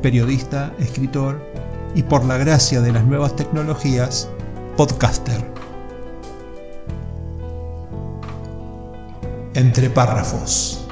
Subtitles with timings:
[0.00, 1.40] periodista, escritor
[1.94, 4.30] y por la gracia de las nuevas tecnologías,
[4.76, 5.44] podcaster.
[9.54, 10.86] Entre párrafos.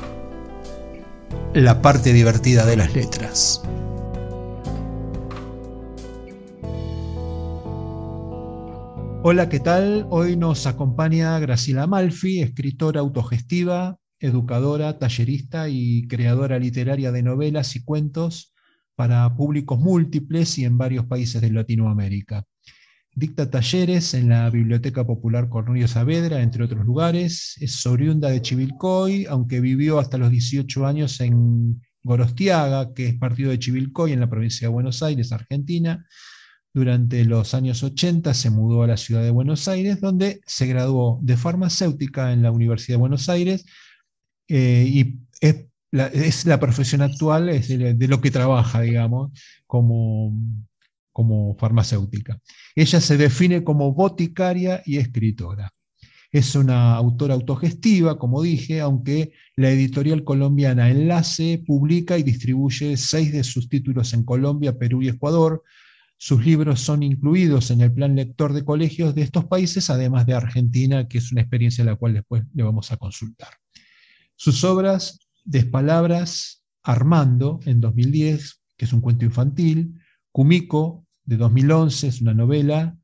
[1.55, 3.63] La parte divertida de las letras.
[9.23, 10.07] Hola, ¿qué tal?
[10.11, 17.85] Hoy nos acompaña Graciela Malfi, escritora autogestiva, educadora, tallerista y creadora literaria de novelas y
[17.85, 18.55] cuentos
[18.99, 22.43] para públicos múltiples y en varios países de Latinoamérica.
[23.15, 27.55] Dicta talleres en la Biblioteca Popular Cornelio Saavedra, entre otros lugares.
[27.61, 33.51] Es oriunda de Chivilcoy, aunque vivió hasta los 18 años en Gorostiaga, que es partido
[33.51, 36.05] de Chivilcoy en la provincia de Buenos Aires, Argentina.
[36.75, 41.21] Durante los años 80 se mudó a la ciudad de Buenos Aires, donde se graduó
[41.23, 43.65] de farmacéutica en la Universidad de Buenos Aires
[44.49, 49.31] eh, y es es la profesión actual, es de, lo que trabaja, digamos,
[49.67, 50.35] como,
[51.13, 52.41] como farmacéutica.
[52.75, 55.73] Ella se define como boticaria y escritora.
[56.31, 63.33] Es una autora autogestiva, como dije, aunque la editorial colombiana Enlace publica y distribuye seis
[63.33, 65.63] de sus títulos en Colombia, Perú y Ecuador.
[66.19, 70.35] Sus libros son incluidos en el plan lector de colegios de estos países, además de
[70.35, 73.55] Argentina, que es una experiencia a la cual después le vamos a consultar.
[74.37, 79.95] Sus obras Despalabras Armando en 2010, que es un cuento infantil,
[80.31, 82.99] Kumiko de 2011, es una novela,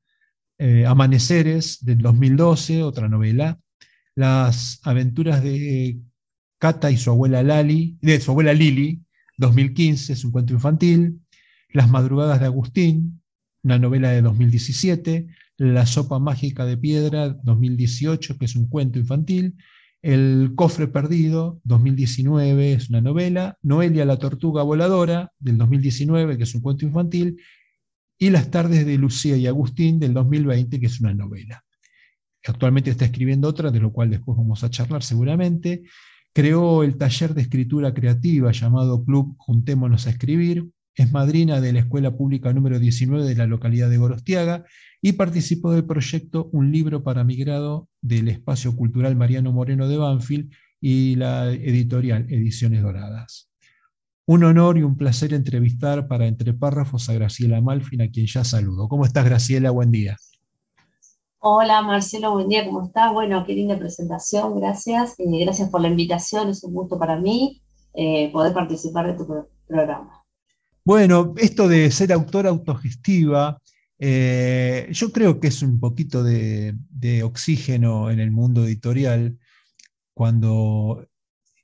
[0.58, 3.58] eh, Amaneceres del 2012, otra novela,
[4.14, 5.98] Las aventuras de
[6.58, 9.02] Kata y su abuela Lali, de su abuela Lili,
[9.38, 11.22] 2015, es un cuento infantil,
[11.70, 13.22] Las madrugadas de Agustín,
[13.62, 19.56] una novela de 2017, La sopa mágica de piedra, 2018, que es un cuento infantil,
[20.04, 23.56] el cofre perdido, 2019, es una novela.
[23.62, 27.40] Noelia la tortuga voladora, del 2019, que es un cuento infantil.
[28.18, 31.64] Y Las tardes de Lucía y Agustín, del 2020, que es una novela.
[32.46, 35.84] Actualmente está escribiendo otra, de lo cual después vamos a charlar seguramente.
[36.34, 40.68] Creó el taller de escritura creativa llamado Club Juntémonos a Escribir.
[40.94, 44.66] Es madrina de la Escuela Pública número 19 de la localidad de Gorostiaga
[45.04, 50.50] y participó del proyecto Un libro para migrado del Espacio Cultural Mariano Moreno de Banfield
[50.80, 53.50] y la editorial Ediciones Doradas.
[54.24, 58.44] Un honor y un placer entrevistar para Entre Párrafos a Graciela Malfin, a quien ya
[58.44, 58.88] saludo.
[58.88, 59.70] ¿Cómo estás, Graciela?
[59.72, 60.16] Buen día.
[61.38, 63.12] Hola, Marcelo, buen día, ¿cómo estás?
[63.12, 65.20] Bueno, qué linda presentación, gracias.
[65.20, 67.60] Eh, gracias por la invitación, es un gusto para mí
[67.92, 69.26] eh, poder participar de tu
[69.68, 70.24] programa.
[70.82, 73.58] Bueno, esto de ser autora autogestiva,
[73.98, 76.74] eh, yo creo que es un poquito de,
[77.22, 79.38] oxígeno en el mundo editorial
[80.14, 81.08] cuando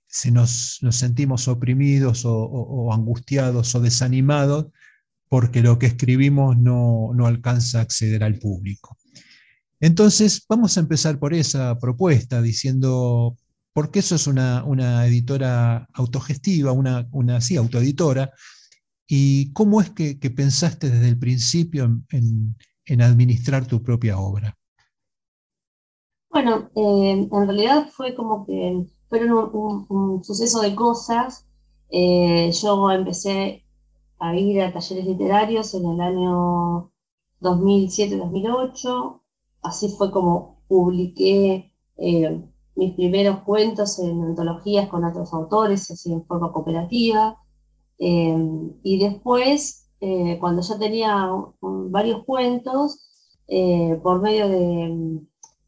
[0.07, 4.67] se nos, sentimos oprimidos o, angustiados o desanimados
[5.29, 8.99] porque lo que escribimos no, alcanza a acceder al público.
[9.79, 13.37] Entonces, vamos a empezar por esa propuesta, diciendo,
[13.73, 18.33] ¿por qué sos una, una editora autogestiva, una, una sí, autoeditora?
[19.12, 24.56] ¿Y cómo es que, pensaste desde el principio en, administrar tu propia obra?
[26.31, 29.50] Bueno, eh, en realidad fue como que fueron
[29.88, 31.44] un, suceso de cosas.
[31.88, 33.65] Eh, yo empecé
[34.21, 36.92] a ir a talleres literarios en el año
[37.41, 39.21] 2007-2008.
[39.62, 46.24] Así fue como publiqué eh, mis primeros cuentos en antologías con otros autores, así en
[46.27, 47.36] forma cooperativa.
[48.01, 51.29] Em, y después, eh, cuando ya tenía
[51.61, 53.11] varios cuentos,
[53.47, 54.89] eh, por medio de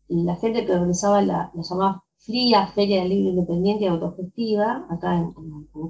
[0.09, 5.19] mm, la gente que organizaba la, llamada Fría Feria del Libro Independiente y Autogestiva, acá
[5.19, 5.35] en,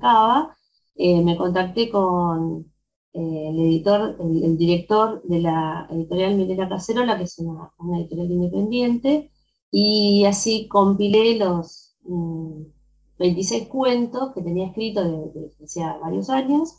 [0.00, 0.56] Cava,
[0.96, 2.72] eh, me contacté con
[3.12, 9.30] el editor, el, director de la editorial Milena Cacerola, que es una, editorial independiente,
[9.70, 11.96] y así compilé los...
[12.04, 12.62] Mm,
[13.22, 16.76] 26 cuentos que tenía escrito desde hacía varios años,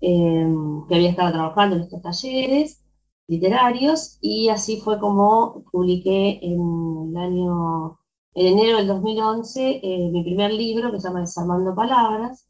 [0.00, 2.82] em, que había estado trabajando en estos talleres
[3.28, 7.98] literarios, y así fue como publiqué en el año,
[8.34, 12.48] en enero del 2011, eh, mi primer libro que se llama Desarmando Palabras,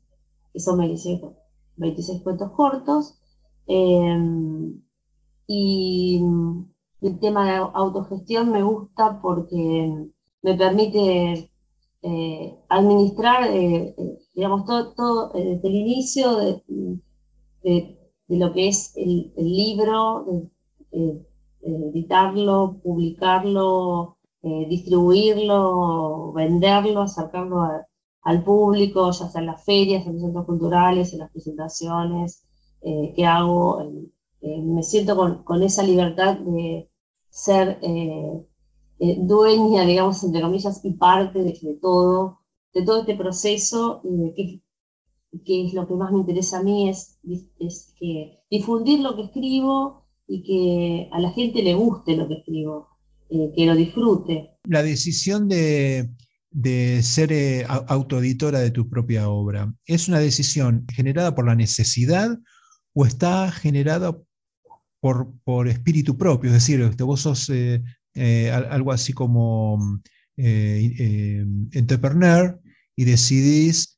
[0.55, 1.20] eso me dice
[1.76, 3.19] 26 cuentos cortos.
[3.67, 4.82] Em,
[5.46, 6.23] y
[7.02, 10.08] el tema de autogestión me gusta porque
[10.43, 11.50] me permite
[12.06, 16.37] eh, administrar, eh, eh, digamos, todo, desde el inicio
[17.62, 17.99] de,
[18.29, 20.51] lo que es el, libro,
[21.62, 27.62] editarlo, publicarlo, distribuirlo, venderlo, acercarlo
[28.21, 32.45] al público, ya sea en las ferias, en los centros culturales, en las presentaciones
[32.83, 33.83] que hago.
[34.43, 36.91] me siento con, con, esa libertad de
[37.31, 37.79] ser
[38.99, 42.41] eh, dueña, digamos, entre comillas, y parte de, todo,
[42.73, 44.02] de todo este proceso,
[44.37, 44.61] que,
[45.67, 47.19] es lo que más me interesa a mí, es,
[47.58, 52.35] es que difundir lo que escribo y que a la gente le guste lo que
[52.35, 52.88] escribo,
[53.31, 54.58] eh, que lo disfrute.
[54.64, 56.11] La decisión de,
[56.50, 62.38] de ser eh, autoeditora de tu propia obra, ¿es una decisión generada por la necesidad
[62.94, 64.17] o está generada
[65.00, 66.50] por, por espíritu propio?
[66.50, 67.82] Es decir, vos sos eh,
[68.17, 70.01] algo así como
[70.37, 72.61] eh, eh, entrepreneur
[72.97, 73.97] y decidís,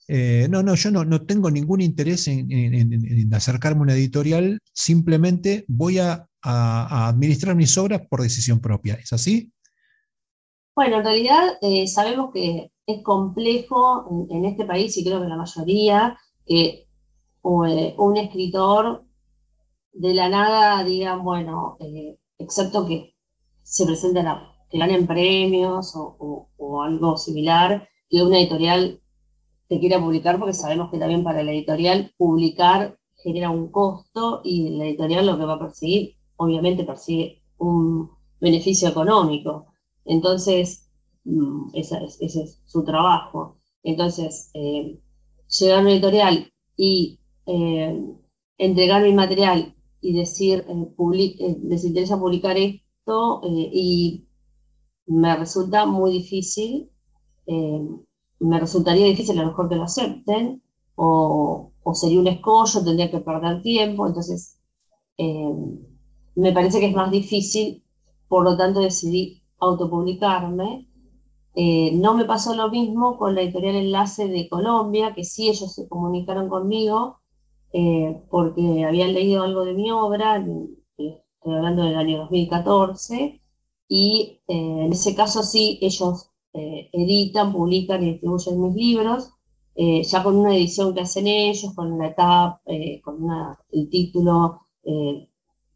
[0.48, 5.98] no, no, yo no, no, tengo ningún interés en, acercarme a una editorial, simplemente voy
[5.98, 8.94] a, administrar mis obras por decisión propia.
[8.94, 9.52] ¿Es así?
[10.76, 16.16] Bueno, en realidad sabemos que es complejo en, este país y creo que la mayoría
[16.46, 16.86] que
[17.42, 19.04] un escritor
[19.92, 21.78] de la nada diga, bueno,
[22.38, 23.15] excepto que
[23.76, 26.48] se presenten a, que ganen premios o,
[26.82, 29.00] algo similar, que una editorial
[29.68, 34.70] te quiera publicar, porque sabemos que también para la editorial publicar genera un costo y
[34.70, 39.66] la editorial lo que va a perseguir, obviamente persigue un beneficio económico.
[40.06, 40.88] Entonces,
[41.24, 43.58] mm, ese es, su trabajo.
[43.82, 44.98] Entonces, eh,
[45.58, 48.02] llegar a una editorial y eh,
[48.56, 54.26] entregar mi material y decir, eh, les interesa publicar esto, eh, y
[55.06, 56.90] me resulta muy difícil,
[57.46, 57.80] eh,
[58.40, 60.62] me resultaría difícil a lo mejor que lo acepten,
[60.96, 64.58] o, sería un escollo, tendría que perder tiempo, entonces
[65.18, 65.54] eh,
[66.34, 67.84] me parece que es más difícil,
[68.28, 70.88] por lo tanto decidí autopublicarme.
[71.94, 75.88] no me pasó lo mismo con la editorial Enlace de Colombia, que sí ellos se
[75.88, 77.20] comunicaron conmigo
[78.30, 80.44] porque habían leído algo de mi obra,
[81.46, 83.40] estoy hablando del año 2014,
[83.88, 89.30] y eh, en ese caso sí, ellos eh, editan, publican y distribuyen mis libros,
[89.76, 92.60] eh, ya con una edición que hacen ellos, con la etapa,
[93.04, 93.28] con
[93.70, 94.62] el título,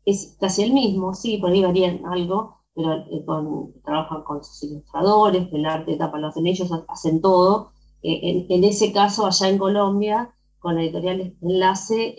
[0.04, 5.66] es casi el mismo, sí, por ahí varían algo, pero trabajan con sus ilustradores, el
[5.66, 7.70] arte de tapa lo hacen ellos, hacen todo.
[8.02, 12.16] En, en, ese caso, allá en Colombia, con la editorial Enlace,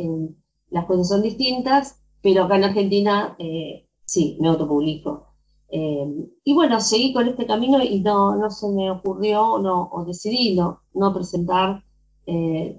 [0.69, 5.27] las cosas son distintas, pero acá en Argentina eh, sí, me autopublico.
[5.69, 6.05] Eh,
[6.43, 10.55] y bueno, seguí con este camino y no, no se me ocurrió no, o decidí
[10.55, 11.83] no, no presentar
[12.25, 12.77] eh,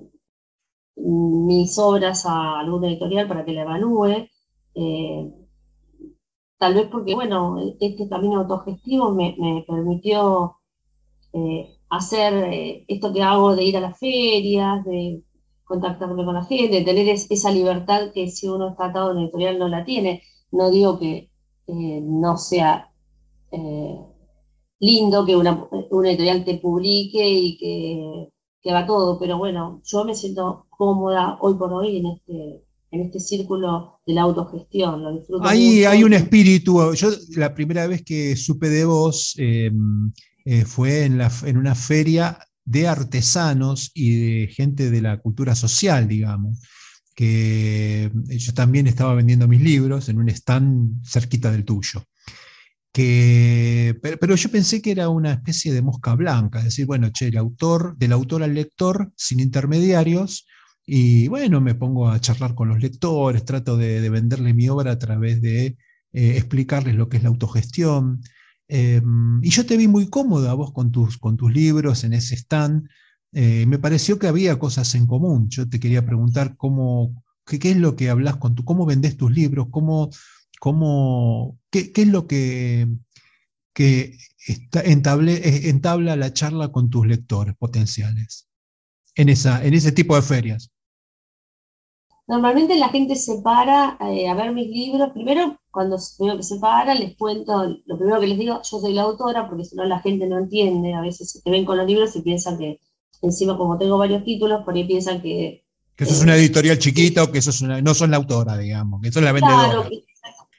[0.96, 4.28] mis obras a alguna editorial para que la evalúe.
[6.58, 10.56] tal vez porque, bueno, este camino autogestivo me, me permitió
[11.88, 15.22] hacer esto que hago de ir a las ferias, de
[15.72, 19.68] contactarme con la gente, tener esa libertad que si uno está atado en editorial no
[19.68, 20.22] la tiene.
[20.50, 21.30] No digo que
[21.66, 22.90] eh, no sea
[23.50, 23.96] eh,
[24.80, 25.66] lindo que una,
[26.04, 28.28] editorial te publique y que,
[28.60, 33.00] que va todo, pero bueno, yo me siento cómoda hoy por hoy en este, en
[33.00, 35.02] este círculo de la autogestión.
[35.02, 36.92] Lo disfruto Ahí hay un espíritu.
[36.92, 39.70] Yo la primera vez que supe de vos eh,
[40.66, 46.08] fue en, la, en una feria de artesanos y de gente de la cultura social,
[46.08, 46.60] digamos,
[47.14, 52.04] que yo también estaba vendiendo mis libros en un stand cerquita del tuyo.
[52.92, 57.28] Que, pero, yo pensé que era una especie de mosca blanca, es decir, bueno, che,
[57.28, 60.46] el autor, del autor al lector, sin intermediarios,
[60.84, 64.98] y bueno, me pongo a charlar con los lectores, trato de, venderle mi obra a
[64.98, 65.66] través de
[66.12, 68.20] eh, explicarles lo que es la autogestión,
[68.74, 72.36] Em, y yo te vi muy cómoda vos con tus, con tus libros en ese
[72.36, 72.88] stand.
[73.32, 75.50] Eh, me pareció que había cosas en común.
[75.50, 79.30] Yo te quería preguntar cómo, qué, es lo que hablas con tu, cómo vendes tus
[79.30, 80.08] libros, cómo,
[80.58, 82.88] cómo, qué, es lo que,
[83.74, 84.16] que
[84.72, 88.48] entable, eh, entabla la charla con tus lectores potenciales
[89.16, 90.71] en, esa, en ese tipo de ferias.
[92.28, 95.10] Normalmente la gente se para eh, a ver mis libros.
[95.12, 98.94] Primero, cuando veo que se para, les cuento, lo primero que les digo, yo soy
[98.94, 100.94] la autora, porque si no la gente no entiende.
[100.94, 102.80] A veces te ven con los libros y piensan que,
[103.22, 105.64] encima como tengo varios títulos, por ahí piensan que
[105.96, 108.56] Que eso es una editorial chiquita o que eso es una, no son la autora,
[108.56, 109.70] digamos, que son la vendedora.
[109.70, 109.88] Claro,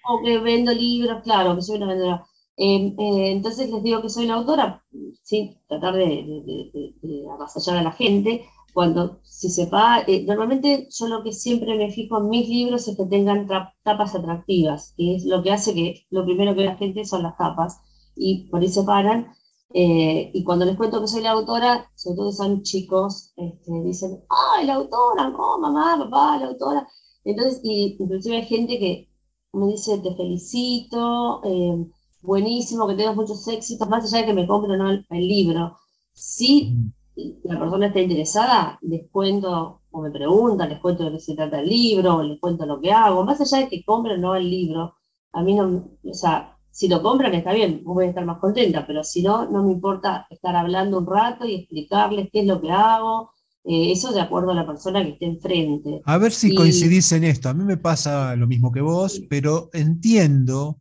[0.06, 2.26] o que vendo libros, claro, que soy una vendedora.
[2.56, 4.84] Em, eh, entonces les digo que soy la autora,
[5.24, 8.46] sin tratar de, de, de, avasallar a la gente.
[8.74, 12.98] Cuando se sepa, eh, normalmente yo lo que siempre me fijo en mis libros es
[12.98, 13.48] que tengan
[13.84, 17.24] tapas atractivas, que es lo que hace que lo primero que ve la gente son
[17.24, 17.80] las tapas,
[18.16, 19.34] y por ahí se paran.
[19.76, 24.24] Eh, y cuando les cuento que soy la autora, sobre todo son chicos, este, dicen,
[24.30, 25.30] ¡ay, la autora!
[25.30, 26.88] ¡No, mamá, papá, la autora!
[27.24, 29.10] Entonces, y inclusive hay gente que
[29.54, 31.86] me dice, te felicito, eh,
[32.22, 35.78] buenísimo, que tengas muchos éxitos, más allá de que me compre no el, libro.
[36.14, 36.74] Si
[37.16, 41.60] la persona está interesada, les cuento o me preguntan, les cuento de qué se trata
[41.60, 44.50] el libro, o les cuento lo que hago, más allá de que compren no el
[44.50, 44.96] libro,
[45.34, 48.86] a mí no, o sea, si lo compran está bien, voy a estar más contenta,
[48.88, 52.60] pero si no, no me importa estar hablando un rato y explicarles qué es lo
[52.60, 53.32] que hago,
[53.66, 56.02] eh, eso de acuerdo a la persona que esté enfrente.
[56.06, 57.48] A ver si coincidís en esto.
[57.48, 60.80] A mí me pasa lo mismo que vos, pero entiendo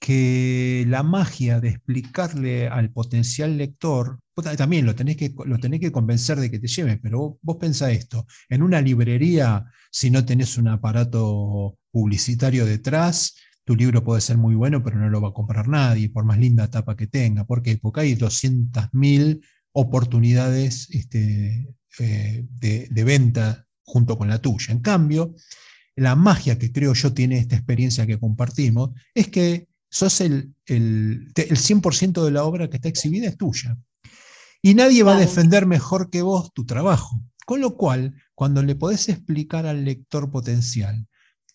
[0.00, 4.18] que la magia de explicarle al potencial lector,
[4.56, 7.56] también lo tenés que, lo tenés que convencer de que te lleves, pero vos, vos
[7.60, 14.22] pensá esto, en una librería, si no tenés un aparato publicitario detrás, tu libro puede
[14.22, 17.06] ser muy bueno, pero no lo va a comprar nadie, por más linda tapa que
[17.06, 17.44] tenga.
[17.44, 17.76] ¿Por qué?
[17.76, 19.40] Porque hay 200.000
[19.72, 24.72] oportunidades este, eh, de, de, venta junto con la tuya.
[24.72, 25.34] En cambio,
[25.94, 31.32] la magia que creo yo tiene esta experiencia que compartimos es que sos el, el,
[31.34, 33.76] 100% de la obra que está exhibida es tuya.
[34.62, 37.20] Y nadie va a defender mejor que vos tu trabajo.
[37.44, 41.06] Con lo cual, cuando le podés explicar al lector potencial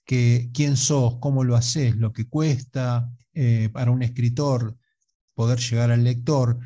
[0.03, 4.77] que quién sos, cómo lo haces, lo que cuesta eh, para un escritor
[5.33, 6.59] poder llegar al lector,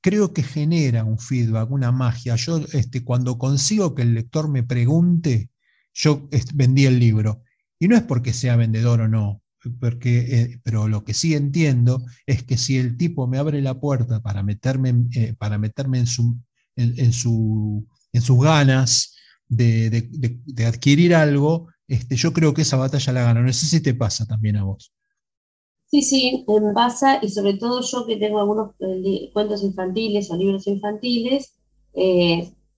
[0.00, 2.36] creo que genera un feedback, una magia.
[2.36, 5.50] Yo este, cuando consigo que el lector me pregunte,
[5.92, 7.42] yo vendí el libro.
[7.78, 9.42] Y no es porque sea vendedor o no,
[9.80, 13.78] porque, eh, pero lo que sí entiendo es que si el tipo me abre la
[13.80, 16.36] puerta para meterme, eh, para meterme en, su,
[16.76, 19.14] en, su, en sus ganas
[19.48, 23.42] de, de, adquirir algo, este, yo creo que esa batalla la gana.
[23.42, 24.92] No sé si te pasa también a vos.
[25.86, 30.36] Sí, sí, me pasa, y sobre todo yo que tengo algunos eh, cuentos infantiles o
[30.36, 31.54] libros infantiles,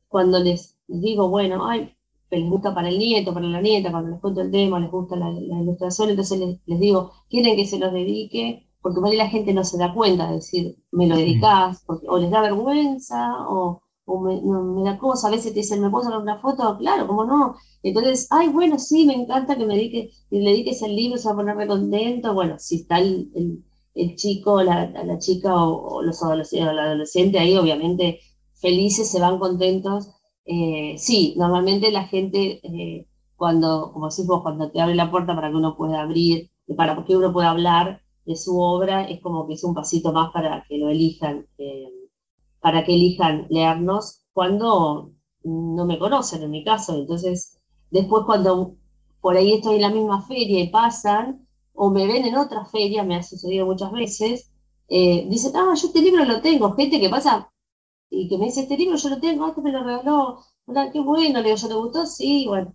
[0.09, 1.98] cuando les, digo, bueno, ay,
[2.31, 5.17] les gusta para el nieto, para la nieta, cuando les cuento el tema, les gusta
[5.17, 9.55] la, ilustración, entonces les, digo, quieren que se los dedique, porque por ahí la gente
[9.55, 13.83] no se da cuenta de decir, me lo dedicás, o les da vergüenza, o,
[14.21, 16.79] me, da cosa, a veces te dicen, ¿me puedo sacar una foto?
[16.79, 17.57] Claro, ¿cómo no?
[17.83, 21.35] Entonces, ay, bueno, sí, me encanta que me dedique, le dediques el libro, se va
[21.35, 23.31] a poner contento, bueno, si está el,
[23.95, 28.21] el, chico, la, la chica o, los adolescentes, o la adolescente ahí, obviamente
[28.61, 30.11] felices, se van contentos,
[30.51, 35.51] eh, sí, normalmente la gente, eh, cuando, como decimos, cuando te abre la puerta para
[35.51, 39.55] que uno pueda abrir, para que uno pueda hablar de su obra, es como que
[39.55, 41.89] es un pasito más para que lo elijan, eh,
[42.61, 45.13] para que elijan leernos cuando
[45.45, 46.95] no me conocen, en mi caso.
[46.97, 48.77] Entonces, después cuando
[49.21, 53.05] por ahí estoy en la misma feria y pasan, o me ven en otra feria,
[53.05, 54.51] me ha sucedido muchas veces,
[54.89, 57.51] dicen, ah, yo este libro lo tengo, gente que pasa
[58.11, 60.41] y que me dice, este libro yo lo tengo, antes me lo regaló,
[60.93, 62.07] qué bueno, le digo, ¿yo te gustó?
[62.07, 62.75] Sí, bueno.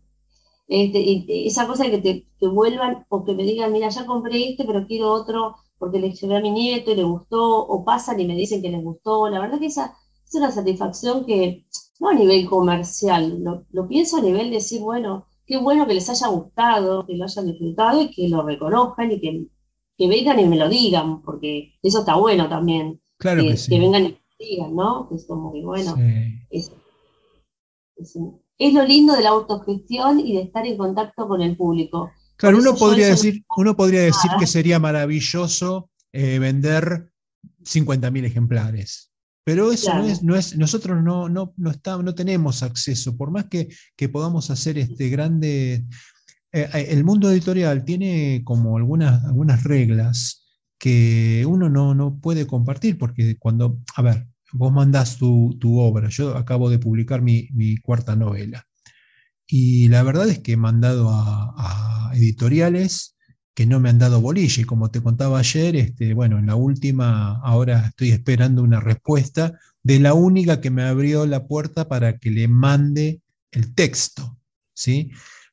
[0.67, 4.63] Este, esa cosa de que te vuelvan o que me digan, mira, ya compré este,
[4.63, 8.25] pero quiero otro porque le llevé a mi nieto y le gustó, o pasan y
[8.25, 9.29] me dicen que les gustó.
[9.29, 11.65] La verdad que esa es una satisfacción que,
[11.99, 15.93] no a nivel comercial, lo, lo pienso a nivel de decir, bueno, qué bueno que
[15.93, 19.45] les haya gustado, que lo hayan disfrutado y que lo reconozcan y que,
[19.97, 23.01] que vengan y me lo digan, porque eso está bueno también.
[23.17, 23.69] Claro que, sí.
[23.69, 24.17] que vengan
[24.71, 25.09] ¿no?
[25.13, 25.95] Es como que, bueno,
[26.50, 26.71] es,
[28.73, 32.12] lo lindo de la autogestión y de estar en contacto con el público.
[32.35, 37.09] Claro, uno podría, decir, uno podría decir que sería maravilloso eh, vender
[37.63, 39.12] 50.000 ejemplares.
[39.45, 43.45] Pero eso no, es, no es, nosotros no, no, no, no tenemos acceso, por más
[43.45, 45.85] que, que podamos hacer este grande...
[46.53, 50.43] Eh, eh, el mundo editorial tiene como algunas, algunas reglas
[50.77, 56.38] que uno no, no puede compartir, porque cuando, a ver, vos mandás tu, obra, yo
[56.38, 58.65] acabo de publicar mi, cuarta novela,
[59.48, 63.15] y la verdad es que he mandado a, editoriales
[63.55, 66.55] que no me han dado bolilla, y como te contaba ayer, este, bueno, en la
[66.55, 72.17] última, ahora estoy esperando una respuesta de la única que me abrió la puerta para
[72.17, 74.39] que le mande el texto,
[74.74, 75.12] ¿sí?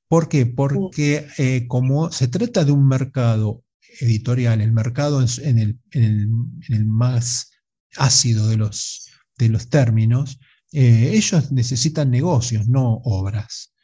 [0.08, 0.46] ¿Por qué?
[0.46, 3.62] Porque eh, como se trata de un mercado
[4.00, 7.49] editorial, el mercado en, el, más
[7.96, 10.38] ácido de los, de los términos,
[10.72, 13.74] eh, ellos necesitan negocios, no obras.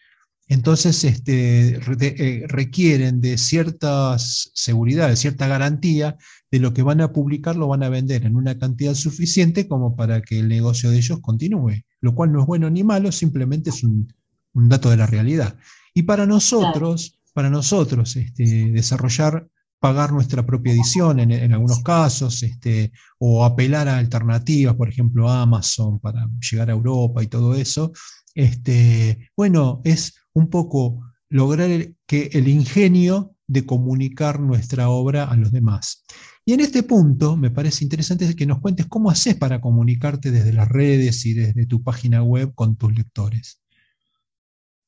[0.49, 6.17] entonces este, eh, requieren de ciertas seguridad, de cierta garantía
[6.51, 9.97] de lo que van a publicar, lo van a vender en una cantidad suficiente como
[9.97, 13.71] para que el negocio de ellos continúe, lo cual no es bueno ni malo, simplemente
[13.71, 14.09] es un,
[14.55, 15.57] dato de la realidad.
[15.95, 19.49] Y para nosotros, para nosotros este, desarrollar
[19.79, 26.01] pagar nuestra propia edición en, algunos casos, este, o apelar a alternativas, por ejemplo, Amazon
[26.01, 27.93] para llegar a Europa y todo eso,
[28.35, 35.53] este, bueno, es un poco lograr que el ingenio de comunicar nuestra obra a los
[35.53, 36.05] demás.
[36.45, 40.53] Y en este punto me parece interesante que nos cuentes cómo haces para comunicarte desde
[40.53, 43.61] las redes y desde tu página web con tus lectores.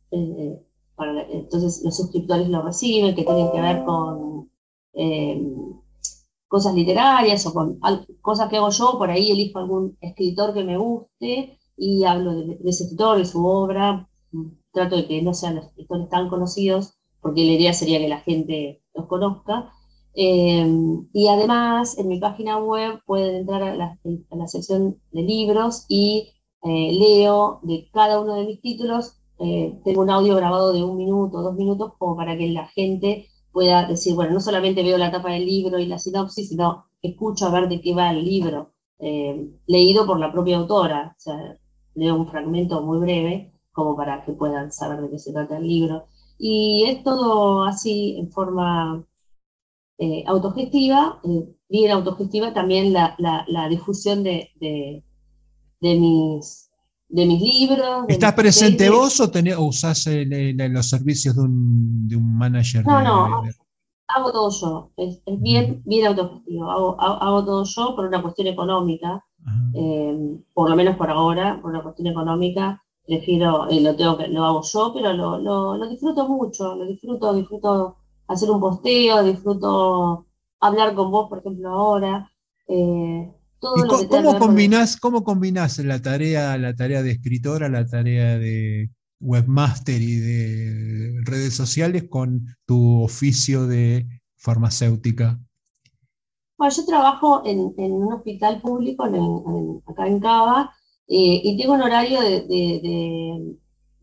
[1.30, 4.50] entonces los suscriptores lo reciben, que tienen que ver con
[4.94, 5.42] eh,
[6.48, 7.80] cosas literarias o con
[8.22, 12.60] cosas que hago yo, por ahí elijo algún escritor que me guste y hablo de,
[12.66, 14.10] ese escritor, de su obra,
[14.74, 18.20] trato de que no sean los escritores tan conocidos, porque la idea sería que la
[18.20, 19.72] gente los conozca.
[20.14, 20.66] Eh,
[21.14, 26.34] y además, en mi página web pueden entrar a la, sección de libros y
[26.64, 30.98] eh, leo de cada uno de mis títulos eh, tengo un audio grabado de un
[30.98, 35.12] minuto, dos minutos, como para que la gente pueda decir, bueno, no solamente veo la
[35.12, 38.74] tapa del libro y la sinopsis, sino escucho a ver de qué va el libro,
[39.00, 41.16] eh, leído por la propia autora.
[41.18, 41.58] O sea,
[41.96, 45.68] leo un fragmento muy breve, como para que puedan saber de qué se trata el
[45.68, 46.06] libro.
[46.38, 49.06] Y es todo así en forma
[49.98, 51.22] eh, autogestiva,
[51.70, 56.71] bien autogestiva también la, difusión de, de mis
[57.12, 58.06] de mis libros.
[58.08, 59.30] ¿Estás presente vos o,
[59.66, 62.86] usás los servicios de un, de un manager?
[62.86, 63.44] No, no,
[64.08, 64.92] hago todo yo.
[64.98, 66.70] Es, bien, bien autogestivo.
[67.00, 69.24] Hago, todo yo por una cuestión económica,
[69.74, 72.82] eh, por lo menos por ahora, por una cuestión económica.
[73.06, 76.76] Prefiero, eh, lo, tengo lo hago yo, pero lo, lo, disfruto mucho.
[76.76, 77.98] Lo disfruto, disfruto
[78.28, 80.28] hacer un posteo, disfruto
[80.60, 82.32] hablar con vos, por ejemplo, ahora.
[82.68, 90.02] Eh, cómo, combinás, cómo combinás la tarea, la tarea de escritora, la tarea de webmaster
[90.02, 95.40] y de redes sociales con tu oficio de farmacéutica?
[96.58, 99.04] Bueno, yo trabajo en, un hospital público
[99.86, 100.72] acá en Cava
[101.08, 102.46] eh, y tengo un horario de,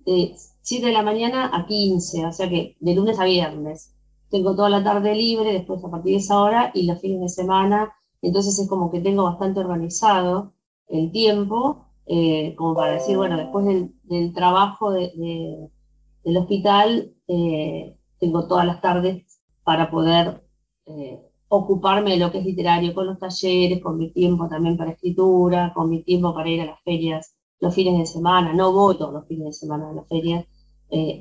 [0.04, 3.94] de, 7 de la mañana a 15, o sea que de lunes a viernes.
[4.30, 7.28] Tengo toda la tarde libre, después a partir de esa hora y los fines de
[7.28, 10.54] semana entonces es como que tengo bastante organizado
[10.88, 18.66] el tiempo, eh, como para decir, bueno, después del, trabajo del hospital, eh, tengo todas
[18.66, 20.42] las tardes para poder
[20.86, 24.92] eh, ocuparme de lo que es literario, con los talleres, con mi tiempo también para
[24.92, 28.52] escritura, con mi tiempo para ir a las ferias los fines de semana.
[28.54, 30.46] No voy todos los fines de semana a las ferias.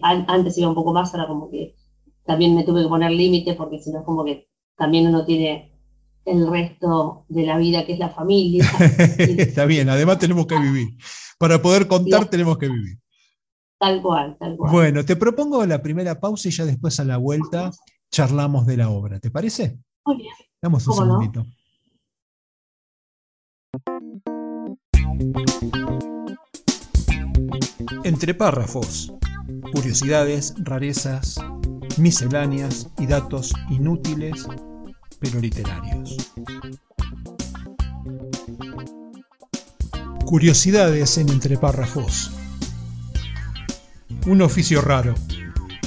[0.02, 1.76] antes iba un poco más, ahora como que
[2.26, 5.77] también me tuve que poner límites porque si no es como que también uno tiene
[6.28, 8.70] el resto de la vida, que es la familia.
[9.18, 10.90] Está bien, además tenemos que vivir.
[11.40, 13.00] Para poder contar tenemos que vivir.
[13.80, 14.72] Tal cual, tal cual.
[14.72, 17.72] Bueno, te propongo la primera pausa y ya después a la vuelta
[18.12, 19.20] charlamos de la obra.
[19.20, 19.80] ¿Te parece?
[20.06, 20.34] Muy bien.
[20.62, 21.46] Damos un segundito.
[28.04, 29.14] Entre párrafos,
[29.72, 31.40] curiosidades, rarezas,
[31.98, 34.48] misceláneas y datos inútiles
[35.20, 36.18] pero literarios.
[40.26, 42.32] Curiosidades en entre párrafos.
[44.26, 45.16] Un oficio raro.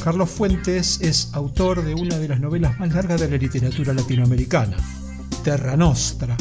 [0.02, 4.78] Carlos Fuentes es autor de una de las novelas más largas de la literatura latinoamericana,
[5.44, 6.38] Terra Nostra,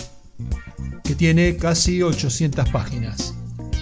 [1.03, 3.35] que tiene casi 800 páginas.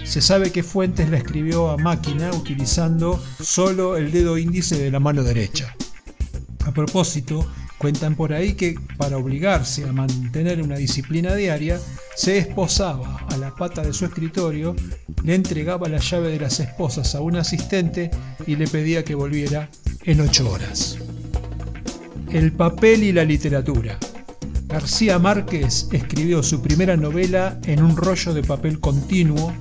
[0.04, 5.00] Se sabe que Fuentes la escribió a máquina utilizando solo el dedo índice de la
[5.00, 5.76] mano derecha.
[6.66, 7.46] A propósito,
[7.88, 11.80] cuentan por ahí que para obligarse a mantener una disciplina diaria,
[12.18, 14.76] se esposaba a la pata de su escritorio,
[15.24, 18.12] le entregaba la llave de las esposas a un asistente
[18.46, 19.70] y le pedía que volviera
[20.04, 20.98] en ocho horas.
[22.30, 23.98] El papel y la literatura.
[24.66, 29.54] García Márquez escribió su primera novela en un rollo de papel continuo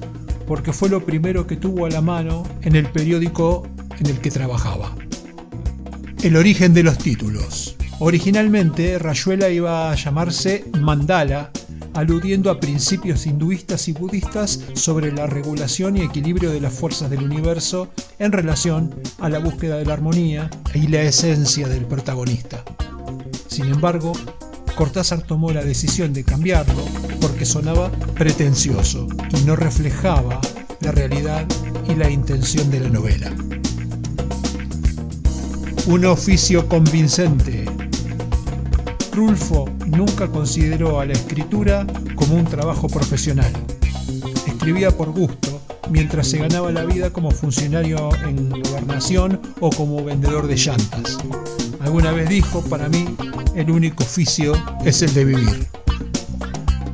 [0.48, 3.68] porque fue lo primero que tuvo a la mano en el periódico
[4.00, 4.96] en el que trabajaba.
[6.24, 7.75] El origen de los títulos.
[7.98, 11.50] Originalmente Rayuela iba a llamarse Mandala
[11.94, 17.22] aludiendo a principios hinduistas y budistas sobre la regulación y equilibrio de las fuerzas del
[17.22, 22.62] universo en relación a la búsqueda de la armonía y la esencia del protagonista.
[23.48, 24.12] Sin embargo,
[24.74, 26.84] Cortázar tomó la decisión de cambiarlo
[27.18, 30.38] porque sonaba pretencioso y no reflejaba
[30.80, 31.46] la realidad
[31.88, 33.34] y la intención de la novela.
[35.86, 37.64] Un oficio convincente
[39.16, 43.50] Rulfo nunca consideró a la escritura como un trabajo profesional.
[44.46, 50.46] Escribía por gusto, mientras se ganaba la vida como funcionario en gobernación o como vendedor
[50.46, 51.16] de llantas.
[51.80, 53.06] Alguna vez dijo, para mí,
[53.54, 54.52] el único oficio
[54.84, 55.66] es el de vivir.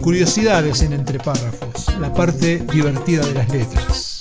[0.01, 4.12] Curiosidades en entre párrafos, la parte divertida de las letras.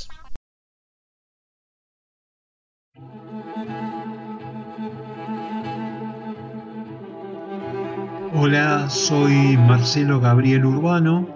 [8.44, 11.28] Hola, soy Marcelo Gabriel Urbano.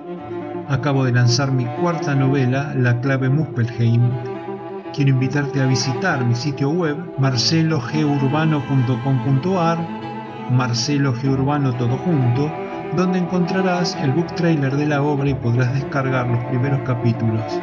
[0.67, 4.09] Acabo de lanzar mi cuarta novela, La clave Muspelheim.
[4.91, 9.77] Quiero invitarte a visitar mi sitio web marcelogeurbano.com.ar,
[10.49, 12.51] Marcelo Urbano todo junto,
[12.95, 17.61] donde encontrarás el book trailer de la obra y podrás descargar los primeros capítulos.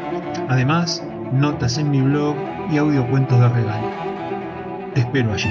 [0.50, 1.02] Además,
[1.32, 2.36] notas en mi blog
[2.70, 3.90] y audiocuentos de regalo.
[4.94, 5.50] Te espero allí.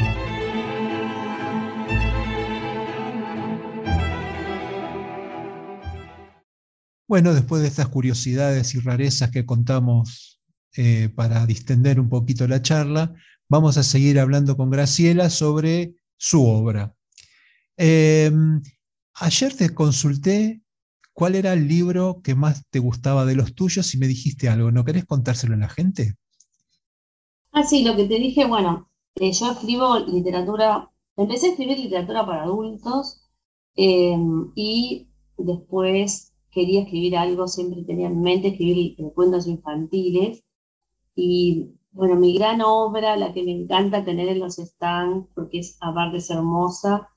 [7.12, 10.39] Bueno, después de estas curiosidades y rarezas que contamos
[10.78, 13.13] eh, para distender un poquito la charla,
[13.50, 16.95] vamos a seguir hablando con Graciela sobre su obra.
[17.76, 18.62] Em,
[19.15, 20.62] ayer te consulté
[21.12, 24.71] cuál era el libro que más te gustaba de los tuyos y me dijiste algo.
[24.71, 26.15] ¿No querés contárselo a la gente?
[27.52, 32.26] Ah, sí, lo que te dije, bueno, eh, yo escribo literatura, empecé a escribir literatura
[32.26, 33.30] para adultos
[33.76, 40.44] em, y después quería escribir algo, siempre tenía en mente escribir cuentos infantiles.
[41.16, 45.78] Y bueno, mi gran obra, la que me encanta tener en los stands, porque es,
[45.82, 47.10] aparte es hermosa,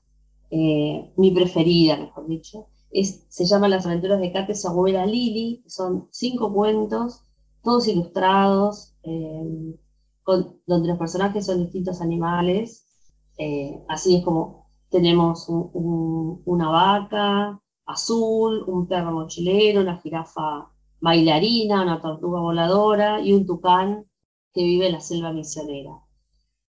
[0.49, 5.63] eh, mi preferida, mejor dicho, es, se llama Las aventuras de Kate, su abuela Lili,
[5.67, 7.21] son cinco cuentos,
[7.63, 9.75] todos ilustrados, eh,
[10.65, 12.85] donde los personajes son distintos animales.
[13.37, 20.69] Eh, así es como tenemos una vaca, azul, un perro mochilero, una jirafa
[20.99, 24.05] bailarina, una tortuga voladora y un tucán
[24.53, 25.91] que vive en la selva misionera.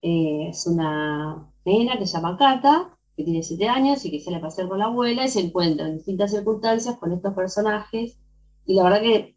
[0.03, 4.37] Eh, es una nena que se llama Cata, que tiene siete años y que sale
[4.37, 8.19] a pasear con la abuela y se encuentra en distintas circunstancias con estos personajes.
[8.67, 9.37] Y la verdad que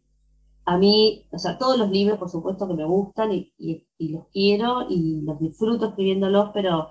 [0.66, 4.26] a mí, o sea, todos los libros, por supuesto, que me gustan y, y los
[4.32, 6.90] quiero y los disfruto escribiéndolos, pero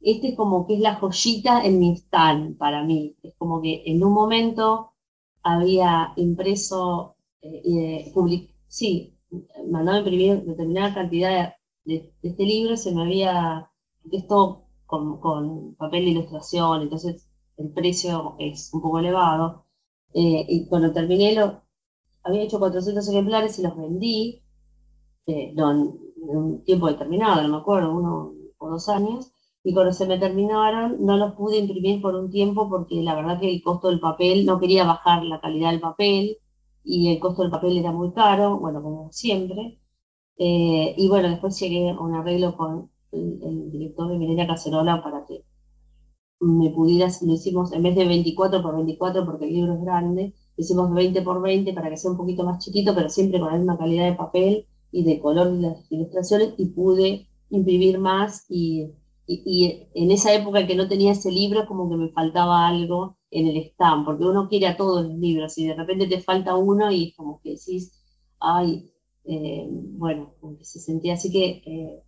[0.00, 3.16] este es como que es la joyita en mi stand para mí.
[3.22, 4.92] Es como que en un momento
[5.42, 8.12] había impreso, eh,
[8.68, 9.14] sí,
[9.68, 13.70] mandado imprimir determinada cantidad de, este libro, se me había,
[14.12, 19.64] esto con, con, papel de ilustración, entonces el precio es un poco elevado.
[20.14, 21.62] Eh, y cuando terminé, lo,
[22.22, 24.42] había hecho 400 ejemplares y los vendí,
[25.26, 29.32] eh, en un tiempo determinado, no me acuerdo, uno o dos años,
[29.62, 33.40] y cuando se me terminaron no los pude imprimir por un tiempo porque la verdad
[33.40, 36.38] que el costo del papel, no quería bajar la calidad del papel
[36.84, 39.78] y el costo del papel era muy caro, bueno, como siempre.
[40.38, 45.26] Eh, y bueno, después llegué a un arreglo con el, director de Minería Cacerola para
[45.26, 45.44] que
[46.40, 50.34] me pudiera, lo hicimos en vez de 24 por 24 porque el libro es grande,
[50.56, 53.58] hicimos 20 por 20 para que sea un poquito más chiquito, pero siempre con la
[53.58, 58.92] misma calidad de papel y de color de las ilustraciones y pude imprimir más y
[59.32, 63.46] y, en esa época que no tenía ese libro, como que me faltaba algo en
[63.46, 66.90] el stand, porque uno quiere a todos los libros y de repente te falta uno
[66.90, 67.92] y como que decís,
[68.40, 68.90] ay,
[69.24, 71.62] eh, bueno, como que se sentía así que...
[71.66, 72.02] Eh,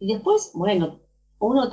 [0.00, 1.00] y después, bueno,
[1.40, 1.70] uno de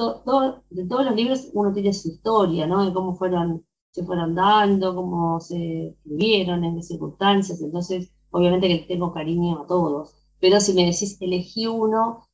[0.87, 2.85] todos los libros uno tiene su historia, ¿no?
[2.85, 8.85] De cómo fueron, se fueron dando, cómo se escribieron, en qué circunstancias, entonces obviamente que
[8.87, 12.24] tengo cariño a todos, pero si me decís elegí uno,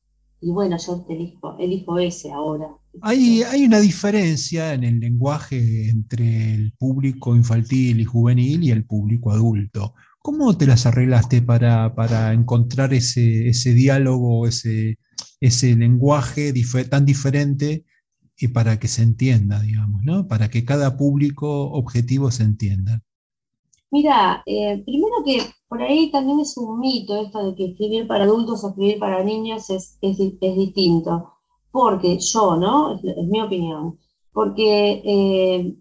[0.42, 2.66] y bueno, yo elijo, elijo ese ahora.
[3.00, 8.84] Hay, hay una diferencia en el lenguaje entre el público infantil y juvenil y el
[8.84, 9.94] público adulto.
[10.18, 14.98] ¿Cómo te las arreglaste para, para encontrar ese, ese diálogo, ese,
[15.40, 16.52] ese lenguaje
[16.90, 17.84] tan diferente
[18.36, 20.26] y para que se entienda, digamos, ¿no?
[20.26, 23.00] Para que cada público objetivo se entienda.
[23.92, 28.24] Mira, eh, primero que por ahí también es un mito esto de que escribir para
[28.24, 30.16] adultos o escribir para niños es, es,
[30.56, 31.34] distinto.
[31.70, 32.94] Porque yo, ¿no?
[32.94, 33.98] Es, mi opinión.
[34.32, 35.76] Porque eh,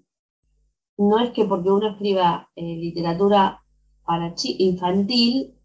[0.97, 3.61] no es que porque uno escriba eh, literatura
[4.05, 5.55] para infantil,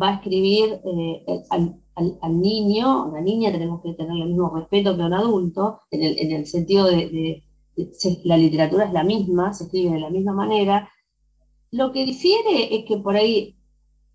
[0.00, 0.80] va a escribir
[1.50, 5.14] al, al, niño o la niña, tenemos que tener el mismo respeto que a un
[5.14, 7.42] adulto, en el, sentido de,
[7.76, 7.92] de
[8.24, 10.88] la literatura es la misma, se escribe de la misma manera,
[11.72, 13.56] lo que difiere es que por ahí,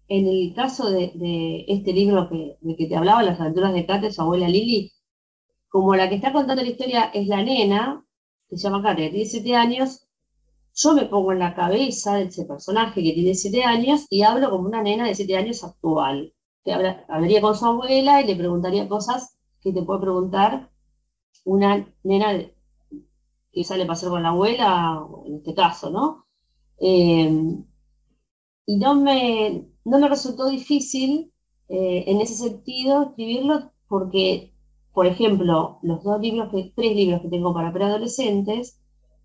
[0.08, 4.12] en el caso de, este libro que, de que te hablaba, Las aventuras de Kate,
[4.12, 4.93] su abuela Lili,
[5.70, 8.06] como la que está contando la historia es la nena,
[8.50, 10.08] que se llama Kate, de 17 años,
[10.76, 14.52] yo me pongo en la cabeza de ese personaje que tiene 7 años y hablo
[14.52, 16.34] como una nena de 7 años actual.
[16.63, 20.70] Que hablaría con su abuela y le preguntaría cosas que te puede preguntar
[21.46, 22.39] una nena
[23.52, 26.27] que sale a pasar con la abuela, en este caso, ¿no?
[26.80, 27.58] Eh,
[28.66, 31.32] y no me, no me resultó difícil
[31.70, 34.54] eh, en ese sentido escribirlo porque,
[34.94, 38.80] por ejemplo, los dos libros, tres libros que tengo para preadolescentes,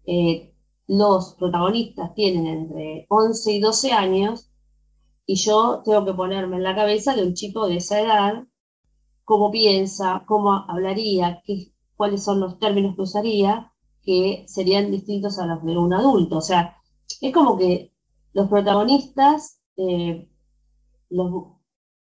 [0.07, 0.55] eh,
[0.87, 4.51] los protagonistas tienen entre 11 y 12 años
[5.27, 8.45] y yo tengo que ponerme en la cabeza de un chico de esa edad,
[9.25, 15.47] cómo piensa, cómo hablaría, qué, cuáles son los términos que usaría, que serían distintos a
[15.47, 16.39] los de un adulto.
[16.39, 16.77] O sea,
[17.21, 17.93] es como que
[18.33, 20.29] los protagonistas, eh,
[21.11, 21.45] los,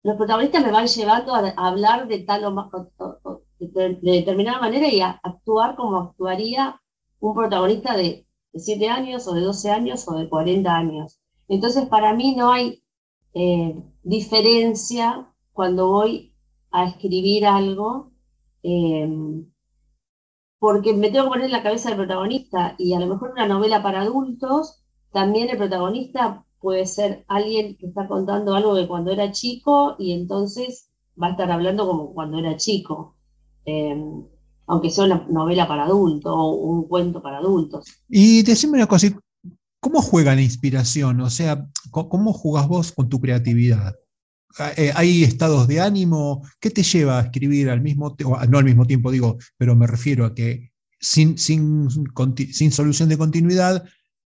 [0.02, 5.76] protagonistas me van llevando a, hablar de tal o, de, determinada manera y a actuar
[5.76, 6.80] como actuaría
[7.20, 11.20] un protagonista de, 7 años o de 12 años o de 40 años.
[11.48, 12.82] Entonces, para mí no hay
[13.34, 16.34] eh, diferencia cuando voy
[16.70, 18.12] a escribir algo,
[18.62, 19.08] eh,
[20.58, 23.46] porque me tengo que poner en la cabeza del protagonista y a lo mejor una
[23.46, 24.83] novela para adultos
[25.14, 30.12] también el protagonista puede ser alguien que está contando algo de cuando era chico y
[30.12, 33.16] entonces va a estar hablando como cuando era chico,
[33.64, 34.24] em,
[34.66, 37.86] aunque sea una novela para adultos o un cuento para adultos.
[38.08, 39.06] Y decime una cosa,
[39.78, 41.20] ¿cómo juega la inspiración?
[41.20, 43.94] O sea, ¿cómo jugás vos con tu creatividad?
[44.58, 46.42] Ah, eh, ¿Hay estados de ánimo?
[46.60, 48.36] ¿Qué te lleva a escribir al mismo tiempo?
[48.48, 51.88] No al mismo tiempo, digo, pero me refiero a que sin, sin,
[52.52, 53.84] sin solución de continuidad,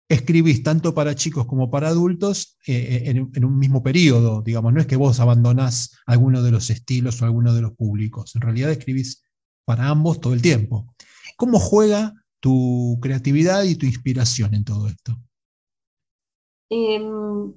[0.09, 4.79] escribís tanto para chicos como para adultos eh, eh, en, un mismo periodo, digamos, no
[4.79, 8.71] es que vos abandonás alguno de los estilos o alguno de los públicos, en realidad
[8.71, 9.23] escribís
[9.65, 10.93] para ambos todo el tiempo.
[11.35, 15.17] ¿Cómo juega tu creatividad y tu inspiración en todo esto?
[16.69, 17.53] Em,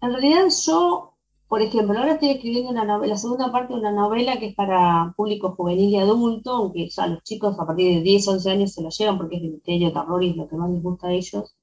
[0.00, 4.38] en realidad yo, por ejemplo, ahora estoy escribiendo una la segunda parte de una novela
[4.40, 8.26] que es para público juvenil y adulto, aunque ya los chicos a partir de 10,
[8.26, 10.70] 11 años se la llevan porque es de misterio, terror y es lo que más
[10.70, 11.54] les gusta a ellos.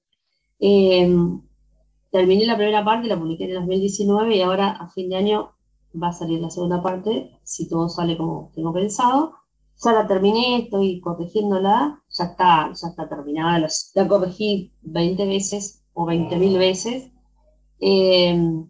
[0.59, 1.41] Em,
[2.11, 5.53] terminé la primera parte, la publiqué en el 2019 y ahora a fin de año
[6.01, 9.35] va a salir la segunda parte, si todo sale como tengo pensado.
[9.83, 13.59] Ya la terminé, estoy corrigiéndola, ya está, ya está terminada,
[13.95, 17.11] la, corregí 20 veces o 20.000 veces.
[17.79, 18.69] Em,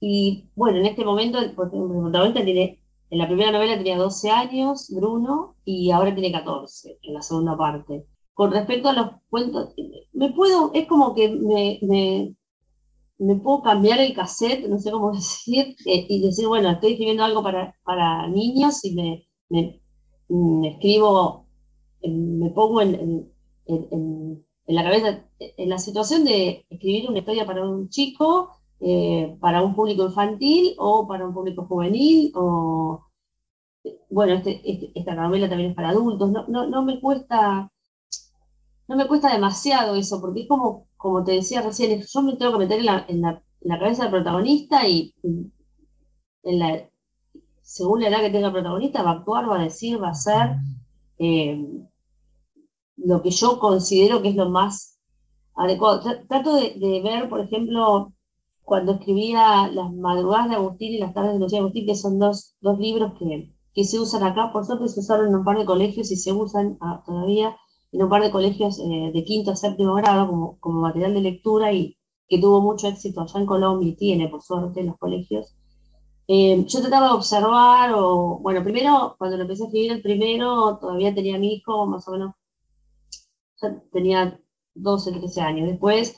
[0.00, 4.90] y bueno, en este momento el protagonista tiene, en la primera novela tenía 12 años,
[4.94, 8.06] Bruno, y ahora tiene 14 en la segunda parte.
[8.38, 9.74] Con respecto a los cuentos,
[10.12, 11.80] me puedo, es como que me,
[13.18, 17.24] me, puedo cambiar el cassette, no sé cómo decir, eh, y decir, bueno, estoy escribiendo
[17.24, 19.80] algo para, para niños y me, me,
[20.68, 21.48] escribo,
[22.00, 23.28] me pongo en,
[23.66, 29.64] en, la cabeza, en la situación de escribir una historia para un chico, eh, para
[29.64, 33.04] un público infantil o para un público juvenil, o
[34.10, 37.72] bueno, este, este, esta novela también es para adultos, no, no, no me cuesta
[38.88, 42.52] no me cuesta demasiado eso, porque es como, como te decía recién, yo me tengo
[42.52, 42.86] que meter en
[43.22, 46.88] la, la, cabeza del protagonista y en la,
[47.62, 50.12] según la edad que tenga el protagonista va a actuar, va a decir, va a
[50.12, 50.56] hacer.
[51.18, 51.84] Eh,
[52.96, 54.98] lo que yo considero que es lo más
[55.54, 56.02] adecuado.
[56.28, 58.12] Trato de, ver, por ejemplo,
[58.62, 62.56] cuando escribía Las madrugadas de Agustín y Las tardes de Lucía Agustín, que son dos,
[62.60, 65.64] dos libros que, que, se usan acá, por suerte se usaron en un par de
[65.64, 67.56] colegios y se usan ah, todavía
[67.92, 71.20] en un par de colegios eh, de quinto a séptimo grado como, como material de
[71.22, 71.96] lectura y
[72.28, 75.54] que tuvo mucho éxito allá en Colombia y tiene, por suerte, en los colegios.
[76.28, 80.78] Eh, yo trataba de observar, o, bueno, primero, cuando lo empecé a escribir el primero,
[80.78, 82.34] todavía tenía mi hijo, más o menos,
[83.92, 84.38] tenía
[84.74, 85.68] 12, 13 años.
[85.68, 86.14] Después,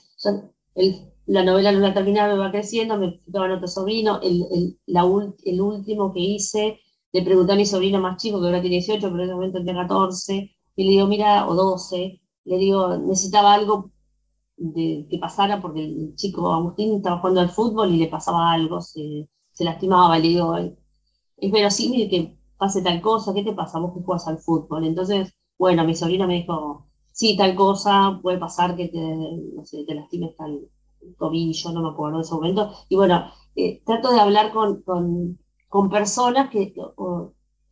[1.27, 4.21] la novela no la terminaba, me va creciendo, me en otro sobrino.
[4.21, 5.03] El, el, la,
[5.45, 6.81] el, último que hice,
[7.13, 9.59] le pregunté a mi sobrino más chico, que ahora tiene 18, pero en ese momento
[9.59, 13.91] tenía 14, y le digo, mira, o 12, le digo, necesitaba algo
[14.57, 18.81] de, que pasara porque el chico Agustín estaba jugando al fútbol y le pasaba algo,
[18.83, 23.95] se, se lastimaba, le digo, es verosímil que pase tal cosa, ¿qué te pasa vos
[23.95, 24.85] que juegas al fútbol?
[24.87, 29.95] Entonces, bueno, mi sobrino me dijo, sí, tal cosa, puede pasar que te, no te
[29.95, 30.61] lastimes tal
[31.19, 32.71] tobillo, no me acuerdo en ese momento.
[32.89, 36.75] Y bueno, eh, trato de hablar con, con, con personas que,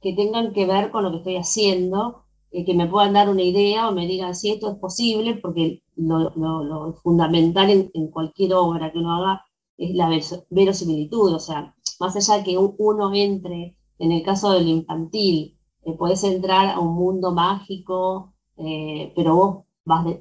[0.01, 3.43] que tengan que ver con lo que estoy haciendo, eh, que me puedan dar una
[3.43, 8.99] idea o me digan si esto es posible, porque lo, fundamental en, cualquier obra que
[8.99, 9.45] uno haga
[9.77, 10.09] es la
[10.51, 15.93] verosimilitud, o sea, más allá de que uno entre, en el caso del infantil, eh,
[15.97, 19.65] puedes entrar a un mundo mágico, eh, pero vos,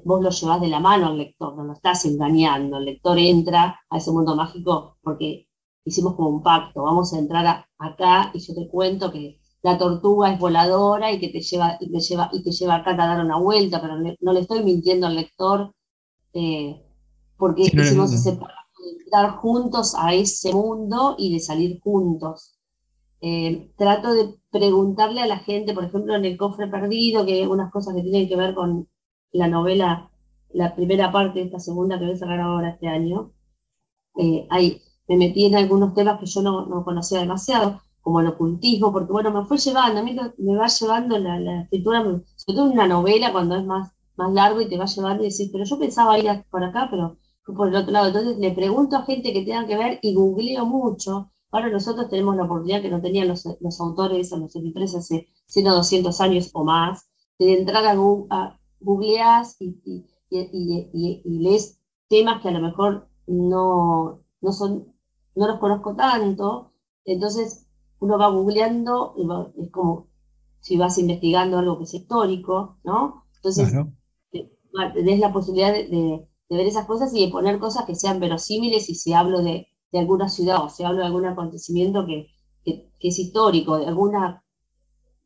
[0.04, 3.80] vos lo llevas de la mano al lector, no lo estás engañando, el lector entra
[3.90, 5.48] a ese mundo mágico porque
[5.84, 10.32] hicimos como un pacto, vamos a entrar acá y yo te cuento que la tortuga
[10.32, 13.24] es voladora y que te lleva, y te lleva, y te lleva acá a dar
[13.24, 15.74] una vuelta, pero no le estoy mintiendo al lector
[16.32, 16.84] eh,
[17.36, 18.58] porque hicimos ese pacto
[19.08, 22.58] entrar juntos a ese mundo y de salir juntos.
[23.20, 27.42] Eh, trato de preguntarle a la gente, por ejemplo, en el cofre perdido, que hay
[27.42, 28.88] algunas cosas que tienen que ver con
[29.32, 30.10] la novela,
[30.50, 33.32] la primera parte de esta segunda que voy a sacar ahora este año.
[34.16, 34.46] Eh,
[35.08, 39.30] me metí en algunos temas que yo no, conocía demasiado, como el ocultismo, porque bueno,
[39.30, 43.32] me fue llevando, a mí me va llevando la, escritura, sobre todo en una novela
[43.32, 46.42] cuando es más, más largo y te va llevando y decís, pero yo pensaba ir
[46.50, 47.18] por acá, pero
[47.54, 48.06] por el otro lado.
[48.06, 51.30] Entonces le pregunto a gente que tenga que ver y googleo mucho.
[51.50, 55.28] Ahora nosotros tenemos la oportunidad que no tenían los, los autores o los editores hace
[55.48, 57.92] 100 o 200 años o más, de entrar a,
[58.30, 64.94] a googlear y, y, y, y, lees temas que a lo mejor no, no, son,
[65.34, 66.72] no los conozco tanto.
[67.04, 67.67] Entonces
[68.00, 70.08] uno va googleando, y es como
[70.60, 73.24] si vas investigando algo que es histórico, ¿no?
[73.36, 73.72] Entonces,
[74.94, 78.88] tenés la posibilidad de de ver esas cosas y de poner cosas que sean verosímiles
[78.88, 82.28] y si hablo de, de alguna ciudad o si hablo de algún acontecimiento que,
[82.64, 84.42] que, es histórico, de, alguna,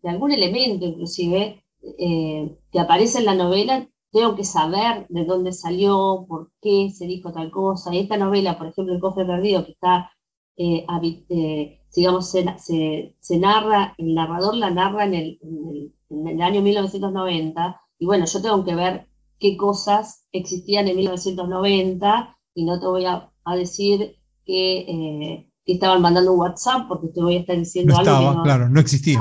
[0.02, 1.64] de algún elemento inclusive
[1.98, 7.06] eh, que aparece en la novela, tengo que saber de dónde salió, por qué se
[7.06, 7.94] dijo tal cosa.
[7.94, 10.10] Y esta novela, por ejemplo, El cofre perdido, que está,
[10.56, 10.84] eh,
[11.30, 16.42] eh, digamos, se, se, narra, el narrador la narra en el, en el, en el
[16.42, 19.06] año 1990, y bueno, yo tengo que ver
[19.38, 26.32] qué cosas existían en 1990 y no te voy a, decir eh, que, estaban mandando
[26.32, 28.18] un WhatsApp porque te voy a estar diciendo algo.
[28.30, 29.20] que no, claro, no existía.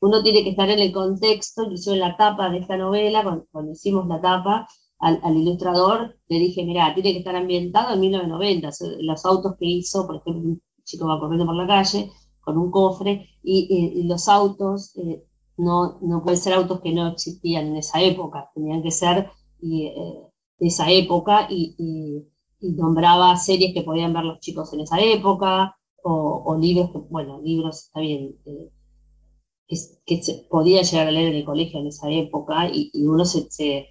[0.00, 3.72] uno tiene que estar en el contexto, incluso en la tapa de esta novela, cuando,
[3.72, 8.70] hicimos la tapa, al, ilustrador le dije, mira, tiene que estar ambientado en 1990.
[9.00, 10.56] Los autos que hizo, por ejemplo,
[10.90, 15.24] chico va corriendo por la calle con un cofre y, los autos eh,
[15.56, 19.30] no, no pueden ser autos que no existían en esa época, tenían que ser
[19.62, 19.94] eh,
[20.58, 22.26] de esa época y,
[22.62, 27.84] nombraba series que podían ver los chicos en esa época, o, libros, que, bueno, libros,
[27.84, 28.70] está bien, eh,
[30.06, 33.88] que, se podía llegar a leer en el colegio en esa época y, uno se,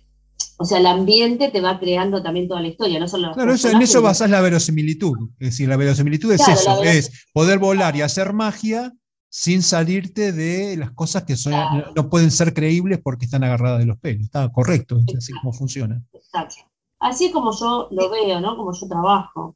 [0.62, 3.82] o sea, el ambiente te va creando también toda la historia, no solo Claro, en
[3.82, 5.30] eso basás la verosimilitud.
[5.40, 8.94] Es decir, la verosimilitud es eso, es poder volar y hacer magia
[9.30, 11.54] sin salirte de las cosas que son,
[11.96, 14.26] no pueden ser creíbles porque están agarradas de los pelos.
[14.26, 16.04] Está correcto, es así como funciona.
[16.12, 16.56] Exacto.
[17.00, 18.58] Así es como yo lo veo, ¿no?
[18.58, 19.56] Como yo trabajo.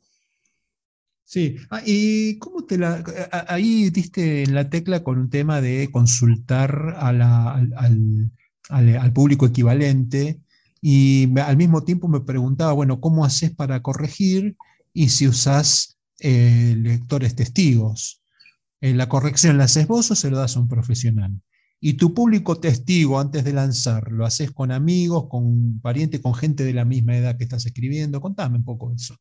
[1.25, 3.03] Sí, ah, y cómo te la.
[3.49, 8.31] Ahí diste en la tecla con un tema de consultar a al,
[8.69, 10.39] al, público equivalente,
[10.85, 14.57] y al mismo tiempo me preguntaba, bueno, ¿cómo haces para corregir
[14.91, 18.21] y si usas eh, lectores testigos?
[18.81, 21.31] Eh, la corrección la haces vos o se lo das a un profesional.
[21.79, 26.65] Y tu público testigo antes de lanzar, ¿lo haces con amigos, con parientes, con gente
[26.65, 28.19] de la misma edad que estás escribiendo?
[28.19, 29.15] Contame un poco eso.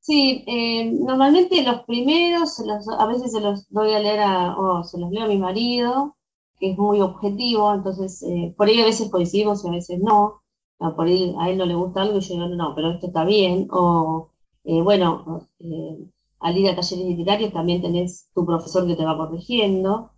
[0.00, 2.62] Sí, eh, normalmente los primeros,
[2.98, 4.20] a veces se los doy a leer
[4.56, 6.16] o se los leo a mi marido,
[6.58, 10.40] que es muy objetivo, entonces eh, por ahí a veces coincidimos y a veces no,
[10.78, 13.24] por ahí a él no le gusta algo y yo digo, no, pero esto está
[13.24, 14.30] bien, o
[14.64, 15.98] eh, bueno, eh,
[16.40, 20.12] al ir a talleres literarios también tenés tu profesor que te va corrigiendo,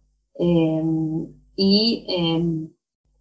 [1.57, 2.05] y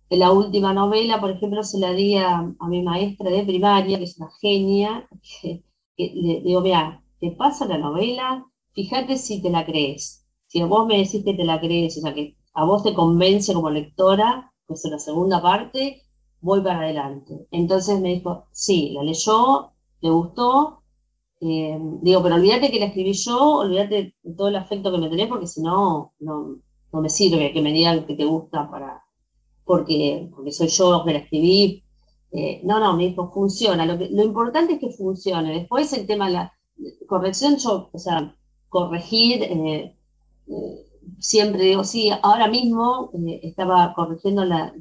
[0.10, 4.06] en la última novela, por ejemplo, se la di a, mi maestra de primaria, que
[4.06, 5.08] es una genia,
[5.42, 5.64] que,
[5.98, 10.26] le digo, mira, te paso la novela, fíjate si te la crees.
[10.48, 13.54] Si vos me decís que te la crees, o sea, que a vos te convence
[13.54, 16.04] como lectora, pues en la segunda parte
[16.42, 17.48] voy para adelante.
[17.52, 19.72] Entonces me dijo, sí, la leyó,
[20.02, 20.84] le gustó,
[21.42, 25.10] eh, digo, pero olvídate que la escribí yo, olvídate de todo el afecto que me
[25.10, 26.58] tenés, porque si no, no,
[26.94, 29.04] me sirve que me digan que te gusta para,
[29.66, 31.84] porque, porque soy yo que la escribí.
[32.32, 33.86] Eh, no, no, me dijo, funciona.
[33.86, 35.54] Lo, lo importante es que funcione.
[35.54, 36.54] Después el tema de la
[37.08, 38.36] corrección, yo, o sea,
[38.70, 39.96] corregir, eh,
[41.20, 43.12] siempre digo, sí, ahora mismo
[43.42, 44.74] estaba corrigiendo la,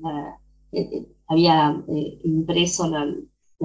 [1.31, 1.85] eh, eh, había
[2.25, 3.07] impreso la,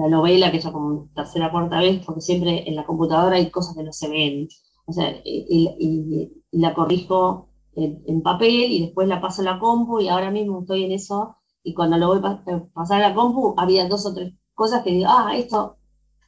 [0.08, 3.84] novela, que ya como tercera cuarta vez, porque siempre en la computadora hay cosas que
[3.84, 4.48] no se ven.
[4.86, 10.08] O sea, y, la corrijo en, papel y después la paso a la compu y
[10.08, 11.36] ahora mismo estoy en eso.
[11.62, 14.90] Y cuando lo voy a pasar a la compu, había dos o tres cosas que
[14.90, 15.78] digo, ah, esto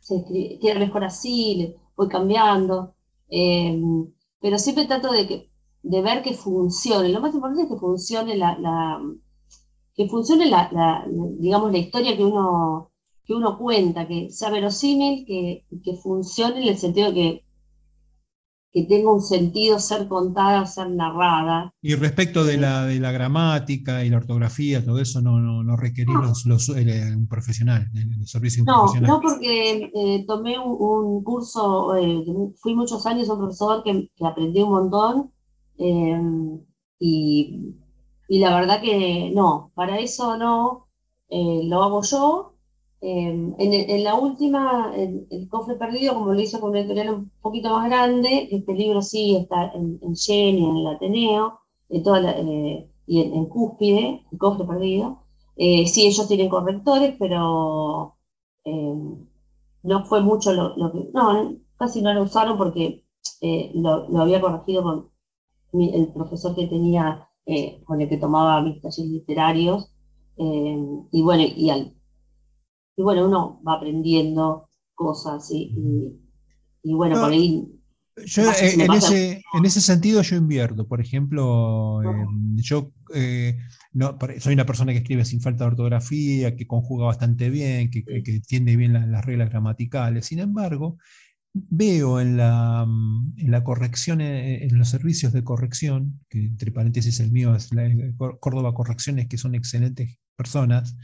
[0.01, 0.25] se
[0.61, 2.95] queda mejor así, voy cambiando.
[4.41, 5.51] pero siempre trato de
[5.87, 7.09] de ver que funcione.
[7.11, 9.01] Lo más importante es que funcione la,
[9.97, 11.07] que funcione la,
[11.39, 12.93] digamos, la historia que uno,
[13.25, 17.43] que uno cuenta, que sea verosímil, que, que funcione en el sentido que
[18.73, 21.73] que tenga un sentido ser contada, ser narrada.
[21.81, 25.77] Y respecto de la, de la gramática y la ortografía, todo eso no, no, no
[26.45, 29.11] Los, un profesional, el servicio no, profesional.
[29.11, 32.23] No, porque eh, tomé un, curso, eh,
[32.61, 35.31] fui muchos años un profesor que, que aprendí un montón
[35.79, 36.61] Em,
[36.99, 37.75] y,
[38.29, 40.89] la verdad que no, para eso no,
[41.29, 42.53] eh, lo hago yo.
[43.01, 47.71] Em, en, la última, el, cofre perdido, como lo hice con una editorial un poquito
[47.71, 50.15] más grande, este libro sí está en, en
[50.59, 51.61] en el Ateneo,
[51.91, 55.23] en toda eh, y en, Cúspide, el cofre perdido.
[55.57, 58.17] Eh, sí, ellos tienen correctores, pero
[58.65, 59.27] em,
[59.83, 61.11] no fue mucho lo, que...
[61.15, 63.05] No, casi no lo usaron porque
[63.75, 65.11] lo, lo había corregido con,
[65.73, 69.93] el profesor que tenía, eh, con el que tomaba mis talleres literarios,
[70.37, 70.77] eh,
[71.13, 71.95] y bueno, y, al,
[72.97, 75.73] y bueno, uno va aprendiendo cosas y,
[76.83, 77.73] y, bueno, por ahí...
[78.25, 82.03] Yo, eh, en, ese, en ese sentido yo invierto, por ejemplo,
[82.57, 82.93] yo
[83.93, 88.05] no, soy una persona que escribe sin falta de ortografía, que conjuga bastante bien, que,
[88.05, 90.97] que entiende bien las reglas gramaticales, sin embargo,
[91.71, 92.87] veo en la,
[93.37, 97.73] en la corrección, eh, en los servicios de corrección, que entre paréntesis el mío es
[97.73, 100.97] la, eh, Córdoba Correcciones, que son excelentes personas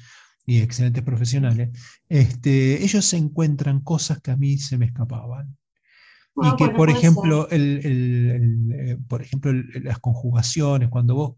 [0.44, 1.70] y excelentes profesionales,
[2.08, 5.56] este, ellos se encuentran cosas que a mí se me escapaban.
[6.36, 7.80] y ah, que, por, ejemplo, el,
[8.74, 11.34] eh, por ejemplo, las conjugaciones, cuando vos,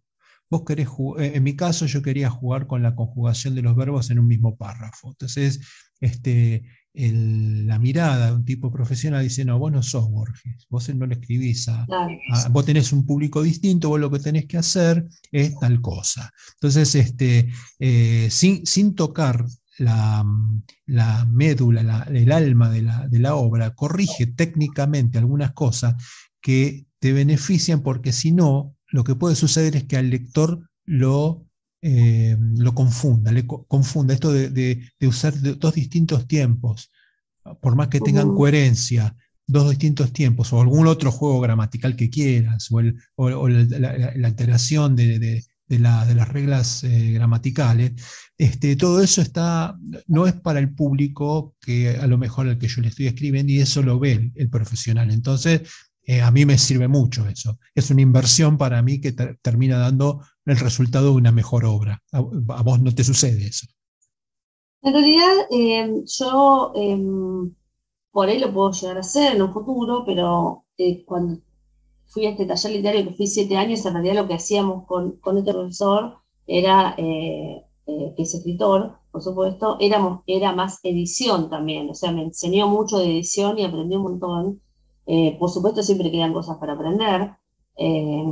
[0.51, 0.89] vos querés
[1.19, 4.57] en mi caso yo quería jugar con la conjugación de los verbos en un mismo
[4.57, 5.11] párrafo.
[5.11, 5.61] Entonces,
[6.01, 6.65] este,
[6.95, 11.15] la mirada de un tipo profesional dice, no, vos no sos Borges, vos no le
[11.15, 11.87] escribís a,
[12.51, 16.33] vos tenés un público distinto, vos lo que tenés que hacer es tal cosa.
[16.55, 19.45] Entonces, este, eh, sin, sin, tocar
[19.79, 20.25] la,
[20.87, 25.97] la médula, el alma de la, de la, obra, corrige técnicamente algunas cosas
[26.41, 31.44] que te benefician porque si no, lo que puede suceder es que al lector lo
[31.87, 36.91] eh, lo confunda, le confunda esto de, usar dos distintos tiempos,
[37.61, 39.15] por más que tengan coherencia,
[39.47, 42.71] dos distintos tiempos, o algún otro juego gramatical que quieras,
[43.17, 47.93] o, la, alteración de, las reglas eh, gramaticales,
[48.39, 52.69] este, todo eso está, no es para el público que a lo mejor al que
[52.69, 55.11] yo le estoy escribiendo y eso lo ve el profesional.
[55.11, 55.69] Entonces,
[56.07, 57.59] eh, a mí me sirve mucho eso.
[57.75, 62.03] Es una inversión para mí que termina dando el resultado de una mejor obra.
[62.13, 63.67] A, vos no te sucede eso.
[64.83, 67.55] En realidad, em, yo em,
[68.13, 71.41] por ahí lo puedo llegar a hacer en un futuro, pero eh, cuando
[72.07, 75.13] fui a este taller literario que fui siete años, en realidad lo que hacíamos con,
[75.21, 81.89] con este profesor era, eh, que es escritor, por supuesto, éramos, era más edición también,
[81.89, 84.61] o sea, me enseñó mucho de edición y aprendí un montón.
[85.07, 87.37] Eh, por supuesto, siempre quedan cosas para aprender,
[87.77, 88.25] eh,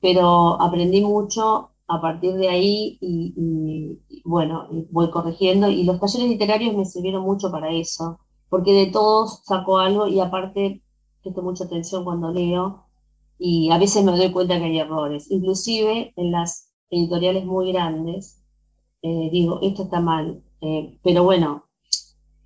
[0.00, 6.76] pero aprendí mucho a partir de ahí y, bueno, voy corrigiendo y los talleres literarios
[6.76, 10.82] me sirvieron mucho para eso, porque de todos saco algo y aparte
[11.22, 12.84] presto mucha atención cuando leo
[13.38, 18.42] y a veces me doy cuenta que hay errores, inclusive en las editoriales muy grandes,
[19.02, 20.42] eh, digo, esto está mal.
[20.60, 21.64] Eh, pero bueno,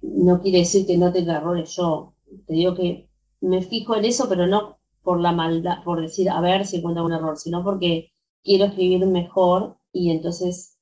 [0.02, 2.14] no quiere decir que no tenga errores yo.
[2.46, 3.08] Te digo que
[3.42, 7.04] me fijo en eso, pero no por la maldad, por decir, a ver si encuentro
[7.04, 8.12] un error, sino porque
[8.42, 10.78] quiero escribir mejor y entonces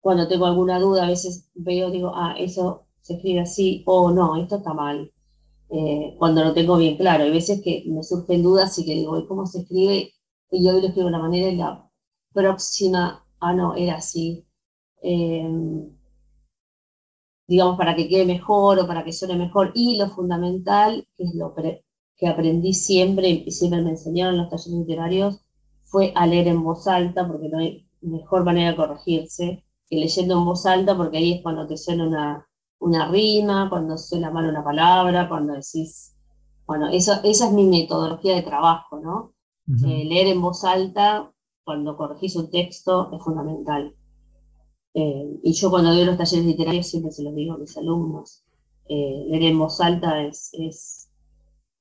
[0.00, 4.36] cuando tengo alguna duda a veces veo, digo, ah, eso se escribe así, o no,
[4.36, 5.12] esto está mal.
[5.70, 7.24] Eh, cuando lo tengo bien claro.
[7.24, 10.14] Hay veces que me surgen dudas y que digo, ¿cómo se escribe?
[10.50, 11.90] Y yo lo escribo de una manera y la
[12.32, 14.46] próxima, ah, no, era así.
[15.02, 15.97] Em,
[17.48, 19.72] digamos, para que quede mejor o para que suene mejor.
[19.74, 21.54] Y lo fundamental, que es lo
[22.16, 25.40] que aprendí siempre y siempre me enseñaron los talleres literarios,
[25.84, 30.38] fue a leer en voz alta, porque no hay mejor manera de corregirse que leyendo
[30.38, 32.46] en voz alta, porque ahí es cuando te suena una,
[32.78, 36.14] una rima, cuando suena mal una palabra, cuando decís,
[36.66, 39.32] bueno, eso, esa es mi metodología de trabajo, ¿no?
[39.86, 41.30] Eh, leer en voz alta
[41.62, 43.94] cuando corregís un texto es fundamental.
[45.00, 48.44] Eh, y yo cuando doy los talleres literarios siempre se los digo a mis alumnos.
[48.88, 51.10] Eh, leer en voz alta es, es,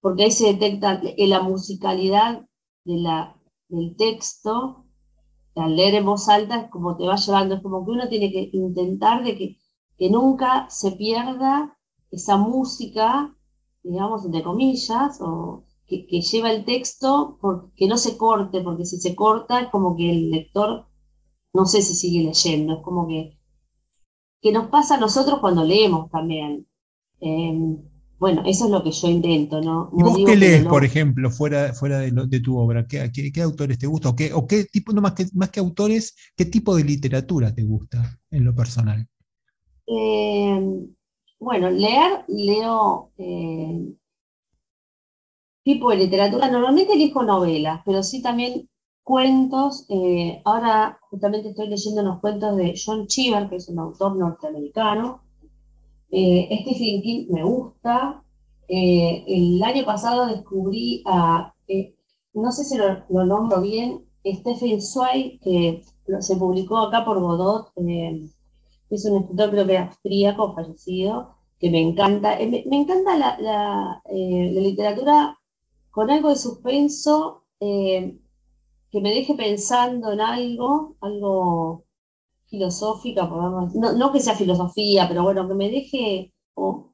[0.01, 2.45] porque ahí se detecta la musicalidad
[2.85, 3.35] de la,
[3.69, 4.85] del texto.
[5.55, 8.31] Al leer en voz alta es como te va llevando, es como que uno tiene
[8.31, 9.57] que intentar de que
[9.97, 11.77] que nunca se pierda
[12.11, 13.35] esa música,
[13.83, 17.39] digamos, entre comillas, o que, lleva el texto,
[17.75, 20.85] que no se corte, porque si se corta es como que el lector
[21.57, 23.35] no sé si sigue leyendo, es como que,
[24.41, 26.67] que nos pasa a nosotros cuando leemos también.
[27.19, 27.79] Em,
[28.19, 29.89] bueno, eso es lo que yo intento, ¿no?
[29.97, 32.85] ¿Y vos qué lees, por ejemplo, fuera, fuera de, tu obra?
[32.87, 34.11] ¿Qué, qué, autores te gustan?
[34.11, 37.53] ¿O qué, o qué tipo, no más que, más que autores, qué tipo de literatura
[37.53, 39.07] te gusta en lo personal?
[39.87, 40.59] Eh,
[41.39, 43.95] bueno, leer, leo eh,
[45.63, 48.69] tipo de literatura, normalmente elijo novelas, pero sí también
[49.07, 49.85] cuentos.
[49.89, 55.21] Eh, ahora justamente estoy leyendo unos cuentos de John Cheever, que es un autor norteamericano.
[56.09, 58.23] Stephen King me gusta.
[58.67, 61.53] el año pasado descubrí a,
[62.33, 65.81] no sé si lo, nombro bien, Stephen Zweig, que
[66.19, 67.71] se publicó acá por Godot
[68.89, 72.39] es un escritor creo que austríaco, fallecido, que me encanta.
[72.39, 75.37] Eh, me, encanta eh, la, literatura
[75.91, 78.17] con algo de suspenso, eh,
[78.91, 81.85] que me deje pensando en algo, algo
[82.47, 86.93] filosófica, podemos no, no que sea filosofía, pero bueno, que me deje con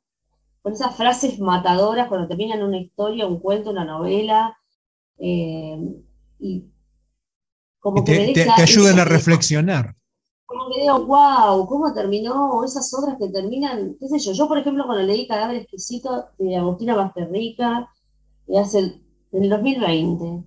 [0.74, 4.58] esas frases matadoras cuando terminan una historia, un cuento, una novela,
[5.20, 6.66] y
[7.80, 9.96] como que, te, te ayuden a reflexionar
[10.54, 12.64] como que digo, wow, ¿cómo terminó?
[12.64, 14.34] Esas obras que terminan, qué sé yo.
[14.34, 17.90] Yo, por ejemplo, cuando leí Cadáver Exquisito de Agustina Basterrica,
[18.60, 18.80] hace
[19.32, 20.44] en el 2020,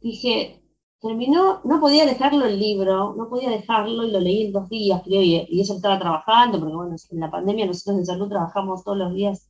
[0.00, 0.61] dije,
[1.02, 5.02] terminó, no podía dejarlo el libro, no podía dejarlo y lo leí en dos días,
[5.04, 8.84] creo, y, y ella estaba trabajando, porque bueno, en la pandemia nosotros en salud trabajamos
[8.84, 9.48] todos los días,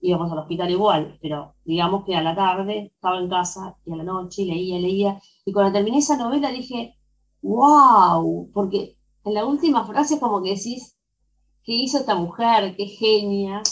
[0.00, 3.96] íbamos al hospital igual, pero digamos que a la tarde estaba en casa y a
[3.96, 6.96] la noche leía, leía, y cuando terminé esa novela dije,
[7.42, 10.96] wow, porque en la última frase como que decís,
[11.64, 12.74] ¿qué hizo esta mujer?
[12.76, 13.62] ¿Qué genia?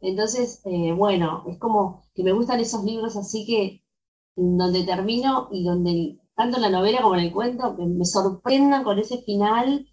[0.00, 3.82] Entonces, eh, bueno, es como que me gustan esos libros así que
[4.36, 8.98] donde termino y donde tanto en la novela como en el cuento me sorprendan con
[8.98, 9.88] ese final,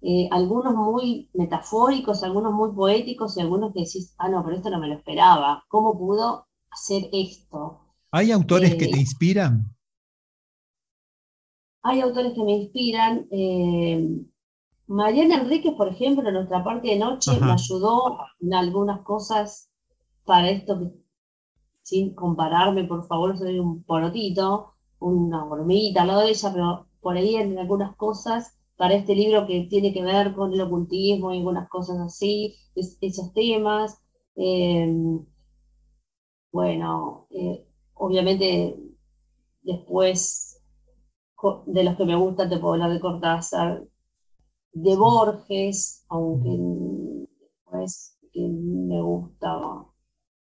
[0.00, 4.70] eh, algunos muy metafóricos, algunos muy poéticos y algunos que decís, ah, no, pero esto
[4.70, 5.64] no me lo esperaba.
[5.68, 7.80] ¿Cómo pudo hacer esto?
[8.12, 9.74] ¿Hay autores que te eh, inspiran?
[11.82, 13.26] Hay autores que me inspiran.
[14.86, 19.70] Mariana Enríquez, por ejemplo, en nuestra parte de noche me ayudó en algunas cosas
[20.24, 20.92] para esto,
[21.82, 27.36] sin compararme, por favor, soy un porotito, una hormiguita lado de ella, pero por ahí
[27.36, 31.68] en algunas cosas para este libro que tiene que ver con el ocultismo y algunas
[31.68, 34.00] cosas así, esos temas.
[34.36, 35.24] Em,
[36.52, 38.76] bueno, eh, obviamente
[39.62, 40.62] después
[41.66, 43.84] de los que me gustan te puedo hablar de Cortázar,
[44.72, 47.26] de Borges, aunque
[47.64, 49.92] pues, que me gustaba.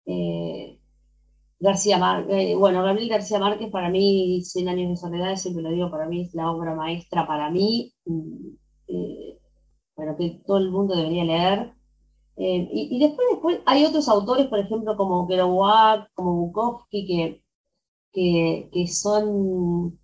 [0.05, 0.80] Eh,
[1.61, 5.71] García Márquez, eh, bueno, Gabriel García Márquez para mí, Cien años de soledad, siempre lo
[5.71, 7.93] digo, para mí es la obra maestra para mí,
[8.87, 9.39] eh,
[9.95, 11.73] bueno, que todo el mundo debería leer.
[12.37, 17.43] y, después, después hay otros autores, por ejemplo, como Kerouac, como Bukowski, que,
[18.13, 19.99] que, que son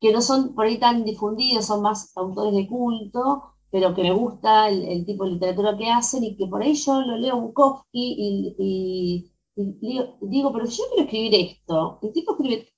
[0.00, 4.12] que no son por ahí tan difundidos, son más autores de culto, pero que me
[4.12, 8.54] gusta el, tipo de literatura que hacen y que por ahí yo lo leo Bukowski
[8.58, 12.68] y, digo, pero si yo quiero escribir esto, el tipo escribe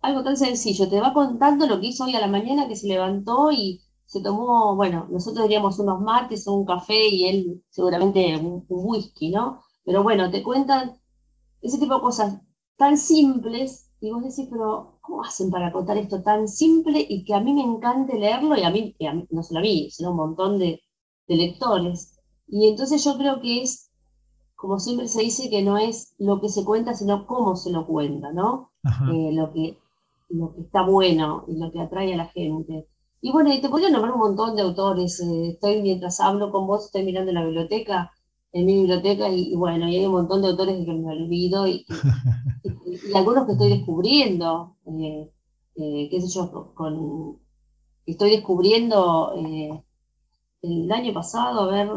[0.00, 2.86] algo tan sencillo, te va contando lo que hizo hoy a la mañana, que se
[2.86, 8.36] levantó y se tomó, bueno, nosotros diríamos unos mates o un café y él seguramente
[8.36, 9.62] un, whisky, ¿no?
[9.84, 10.98] Pero bueno, te cuentan
[11.60, 12.40] ese tipo de cosas
[12.76, 17.34] tan simples y vos decís, pero ¿cómo hacen para contar esto tan simple y que
[17.34, 18.96] a mí me encante leerlo y a mí,
[19.30, 20.80] no solo a mí, sino a un montón de
[21.26, 22.18] lectores?
[22.46, 23.87] Y entonces yo creo que es,
[24.58, 27.86] como siempre se dice, que no es lo que se cuenta, sino cómo se lo
[27.86, 28.72] cuenta, ¿no?
[29.12, 29.78] Eh, lo, que,
[30.30, 32.88] lo que está bueno y lo que atrae a la gente.
[33.20, 35.20] Y bueno, te podría nombrar un montón de autores.
[35.20, 38.10] Eh, estoy, mientras hablo con vos, estoy mirando la biblioteca,
[38.50, 41.86] en mi biblioteca, y, bueno, y hay un montón de autores que me olvido, y,
[42.64, 45.30] y, algunos que estoy descubriendo, eh,
[45.76, 47.38] eh, qué sé yo, con,
[48.06, 49.34] estoy descubriendo
[50.62, 51.88] el año pasado, a ver,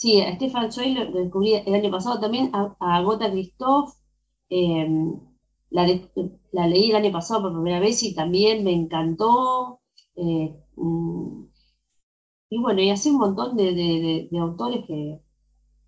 [0.00, 3.92] sí, a Stefan Choi lo, descubrí el año pasado también, a, a Gota Christoph,
[4.48, 5.86] la,
[6.52, 9.80] la leí el año pasado por primera vez y también me encantó.
[10.16, 11.44] Eh, mm,
[12.50, 15.20] y bueno, y así un montón de, autores que,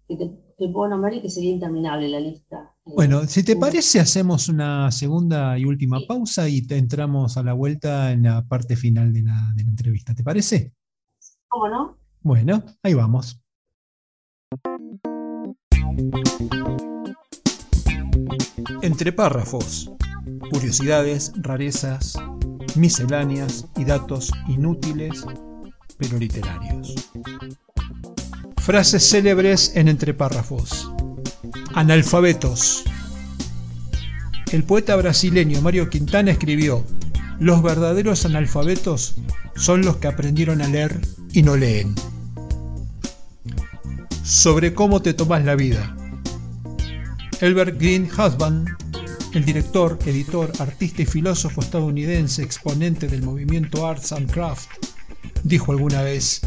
[0.08, 2.74] te, puedo nombrar y que sería interminable la lista.
[2.84, 7.42] Eh, bueno, si te parece, hacemos una segunda y última pausa y te entramos a
[7.42, 10.14] la vuelta en la parte final de la, de la entrevista.
[10.14, 10.74] ¿Te parece?
[11.48, 11.96] ¿Cómo no?
[12.20, 13.41] Bueno, ahí vamos.
[18.82, 19.90] Entre párrafos,
[20.50, 22.14] curiosidades, rarezas,
[22.76, 25.24] misceláneas y datos inútiles
[25.98, 26.94] pero literarios.
[28.58, 30.90] Frases célebres en entre párrafos.
[31.74, 32.84] Analfabetos.
[34.52, 36.84] El poeta brasileño Mario Quintana escribió,
[37.38, 39.14] los verdaderos analfabetos
[39.56, 41.00] son los que aprendieron a leer
[41.32, 41.94] y no leen.
[44.22, 45.96] Sobre cómo te tomas la vida.
[47.40, 48.68] Elbert Green Husband
[49.32, 54.68] el director, editor, artista y filósofo estadounidense exponente del movimiento Arts and Craft,
[55.42, 56.42] dijo alguna vez,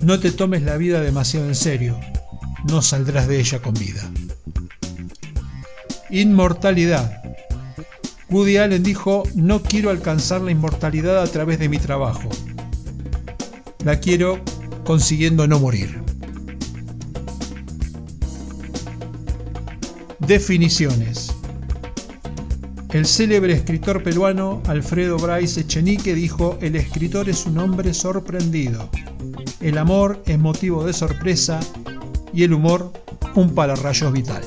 [0.00, 1.98] no te tomes la vida demasiado en serio,
[2.68, 4.08] no saldrás de ella con vida.
[6.10, 7.20] Inmortalidad.
[8.30, 12.28] Woody Allen dijo, no quiero alcanzar la inmortalidad a través de mi trabajo,
[13.84, 14.40] la quiero
[14.84, 16.01] consiguiendo no morir.
[20.26, 21.34] Definiciones.
[22.92, 28.88] El célebre escritor peruano Alfredo Bryce Echenique dijo, el escritor es un hombre sorprendido.
[29.60, 31.58] El amor es motivo de sorpresa
[32.32, 32.92] y el humor
[33.34, 34.42] un pararrayos vital.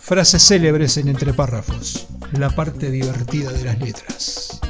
[0.00, 4.60] Frases célebres en entre párrafos, la parte divertida de las letras.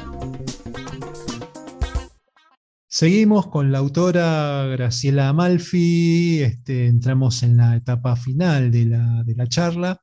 [2.97, 10.01] Seguimos con la autora Graciela Amalfi, este, entramos en la etapa final de la, charla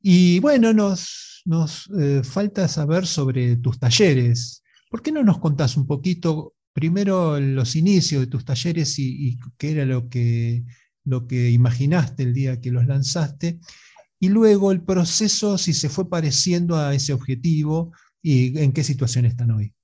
[0.00, 4.62] y bueno, nos, nos eh, falta saber sobre tus talleres.
[4.90, 9.72] ¿Por qué no nos contás un poquito primero los inicios de tus talleres y, qué
[9.72, 10.64] era lo que,
[11.04, 13.60] lo que imaginaste el día que los lanzaste?
[14.18, 19.26] Y luego el proceso, si se fue pareciendo a ese objetivo y en qué situación
[19.26, 19.74] están hoy.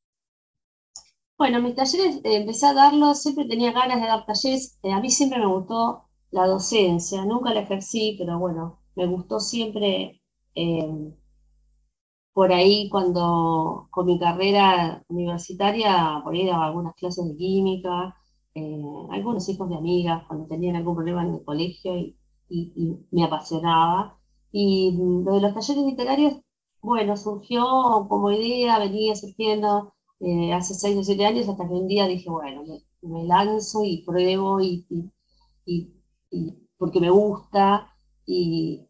[1.39, 4.78] Bueno, mis talleres eh, empecé a darlos, siempre tenía ganas de dar talleres.
[4.82, 9.39] Eh, a mí siempre me gustó la docencia, nunca la ejercí, pero bueno, me gustó
[9.41, 10.20] siempre
[10.55, 11.12] eh,
[12.32, 18.16] por ahí cuando con mi carrera universitaria, por ahí daba algunas clases de química,
[19.11, 22.16] algunos hijos de amigas cuando tenían algún problema en el colegio y,
[23.11, 24.18] me apasionaba.
[24.53, 26.34] Y lo de los talleres literarios,
[26.82, 27.64] bueno, surgió
[28.09, 32.30] como idea, venía surgiendo eh, hace seis o siete años hasta que un día dije,
[32.30, 32.64] bueno,
[33.02, 34.84] me, lanzo y pruebo y,
[36.78, 37.94] porque me gusta
[38.26, 38.86] y,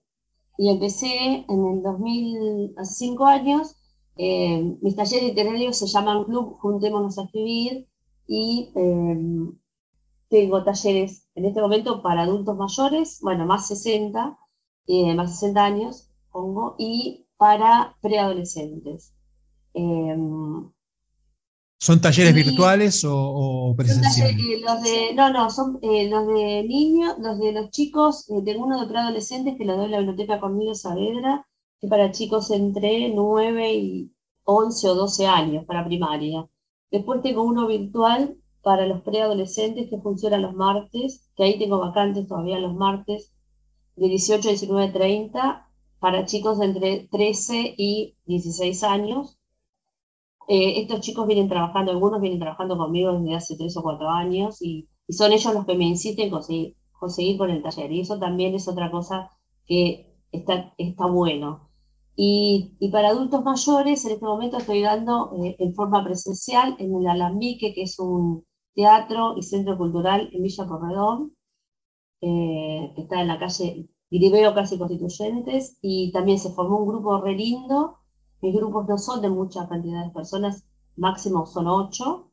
[0.58, 3.76] y empecé en el 2000, hace cinco años,
[4.16, 7.86] eh, mis talleres literarios se llaman Club Juntémonos a Escribir
[8.26, 9.56] y em,
[10.28, 14.36] tengo talleres en este momento para adultos mayores, bueno, más 60,
[14.88, 19.14] eh, más 60 años, pongo, y para preadolescentes.
[19.74, 20.68] Em,
[21.80, 24.36] ¿Son talleres virtuales o, presenciales?
[24.36, 28.42] Eh, los de, no, no, son eh, los de niños, los de los chicos, eh,
[28.44, 31.46] tengo uno de preadolescentes que lo doy en la biblioteca conmigo Saavedra,
[31.80, 34.12] que para chicos entre 9 y
[34.42, 36.48] 11 o 12 años, para primaria.
[36.90, 42.26] Después tengo uno virtual para los preadolescentes que funciona los martes, que ahí tengo vacantes
[42.26, 43.32] todavía los martes,
[43.94, 45.68] de 18 a 19 30,
[46.00, 49.37] para chicos entre 13 y 16 años
[50.48, 54.62] eh, estos chicos vienen trabajando, algunos vienen trabajando conmigo desde hace tres o cuatro años
[54.62, 57.90] y, son ellos los que me insisten conseguir, conseguir con el taller.
[57.92, 59.30] Y eso también es otra cosa
[59.66, 61.70] que está, está bueno.
[62.16, 67.06] Y, para adultos mayores, en este momento estoy dando eh, en forma presencial en el
[67.06, 68.44] Alambique, que es un
[68.74, 71.36] teatro y centro cultural en Villa Corredón,
[72.20, 77.20] eh, que está en la calle Gribeo Casi Constituyentes, y también se formó un grupo
[77.20, 77.98] re lindo.
[78.40, 80.64] Mis grupos no son de mucha cantidad de personas,
[80.96, 82.30] máximo son ocho,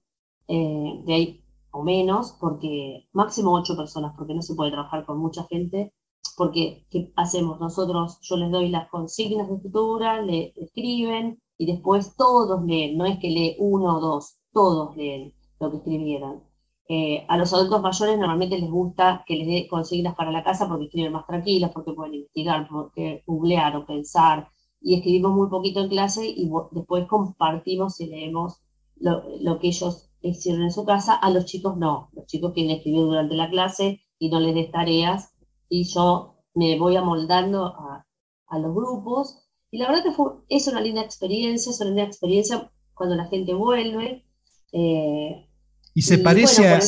[0.47, 5.17] eh, de ahí o menos, porque máximo ocho personas, porque no se puede trabajar con
[5.19, 5.93] mucha gente
[6.35, 7.59] porque ¿qué hacemos?
[7.59, 13.05] Nosotros, yo les doy las consignas de escritura, le escriben y después todos leen, no
[13.05, 16.43] es que lee uno o dos, todos leen lo que escribieron.
[16.87, 20.67] Eh, a los adultos mayores normalmente les gusta que les dé consignas para la casa
[20.67, 24.49] porque escriben más tranquilos, porque pueden investigar, porque googlear o pensar,
[24.85, 28.61] y escribimos muy poquito en clase y después compartimos y leemos
[28.97, 31.15] lo, lo que ellos hicieron en su casa.
[31.15, 34.69] A los chicos no, los chicos quieren escribir durante la clase y no les des
[34.69, 35.33] tareas
[35.69, 38.05] y yo me voy amoldando a,
[38.45, 39.39] a los grupos.
[39.71, 43.25] Y la verdad que fue, es una linda experiencia, es una linda experiencia cuando la
[43.25, 44.23] gente vuelve.
[44.71, 45.49] Eh,
[45.95, 46.79] y se parece a,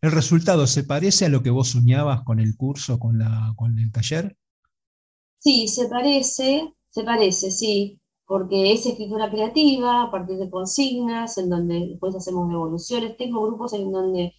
[0.00, 3.78] el resultado, ¿se parece a lo que vos soñabas con el curso, con, la, con
[3.78, 4.38] el taller?
[5.38, 11.50] Sí, se parece, se parece, sí, porque es escritura creativa a partir de consignas, en
[11.50, 13.18] donde después hacemos devoluciones.
[13.18, 14.32] Tengo grupos en donde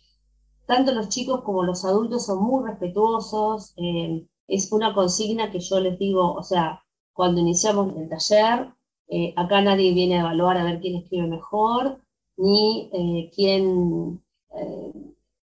[0.65, 3.75] tanto los chicos como los adultos son muy respetuosos.
[3.77, 6.81] Eh, es una consigna que yo les digo, o sea,
[7.13, 8.73] cuando iniciamos el taller,
[9.07, 12.01] eh, acá nadie viene a evaluar a ver quién escribe mejor,
[12.37, 14.19] ni eh, quién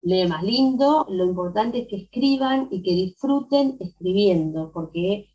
[0.03, 1.07] lee más lindo.
[1.09, 5.29] Lo importante es que escriban y que disfruten escribiendo, porque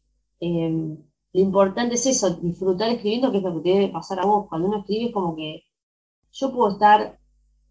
[1.35, 4.47] lo importante es eso, disfrutar escribiendo, que es lo que te debe pasar a vos.
[4.49, 5.65] Cuando uno escribe es como que
[6.33, 7.19] yo puedo estar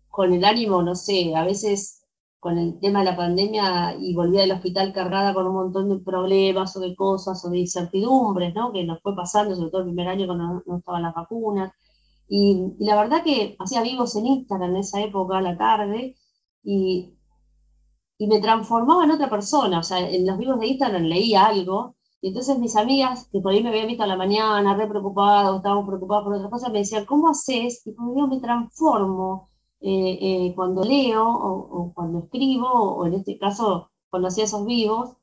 [0.10, 2.04] con el ánimo, no sé, a veces
[2.40, 5.98] con el tema de la pandemia y volví del hospital cargada con un montón de
[6.04, 8.74] problemas o de cosas o de incertidumbres, ¿no?
[8.74, 11.72] Que nos fue pasando, sobre todo el primer año cuando no, estaban las vacunas.
[12.28, 16.16] Y, la verdad que hacía vivos en Instagram en esa época, a la tarde,
[16.64, 17.14] y,
[18.18, 19.80] y me transformaba en otra persona.
[19.80, 23.52] O sea, en los vivos de Instagram leía algo, y entonces mis amigas, que por
[23.52, 26.72] ahí me habían visto a la mañana, re preocupadas, o estaban preocupadas por otras cosas,
[26.72, 27.86] me decían, ¿cómo haces?
[27.86, 29.50] Y como me transformo
[29.82, 35.18] eh, eh, cuando leo o, cuando escribo, o en este caso cuando hacía esos vivos,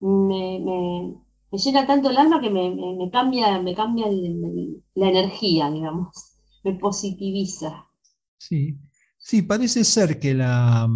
[0.00, 6.08] me, me, llena tanto el alma que me, me cambia, me cambia la energía, digamos,
[6.64, 7.86] me positiviza.
[8.38, 8.76] Sí,
[9.18, 10.88] sí, parece ser que la,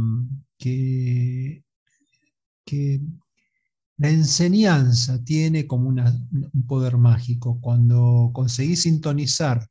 [0.59, 1.63] que,
[2.65, 2.99] que
[3.97, 7.61] la enseñanza tiene como un poder mágico.
[7.61, 9.69] Cuando conseguís sintonizar,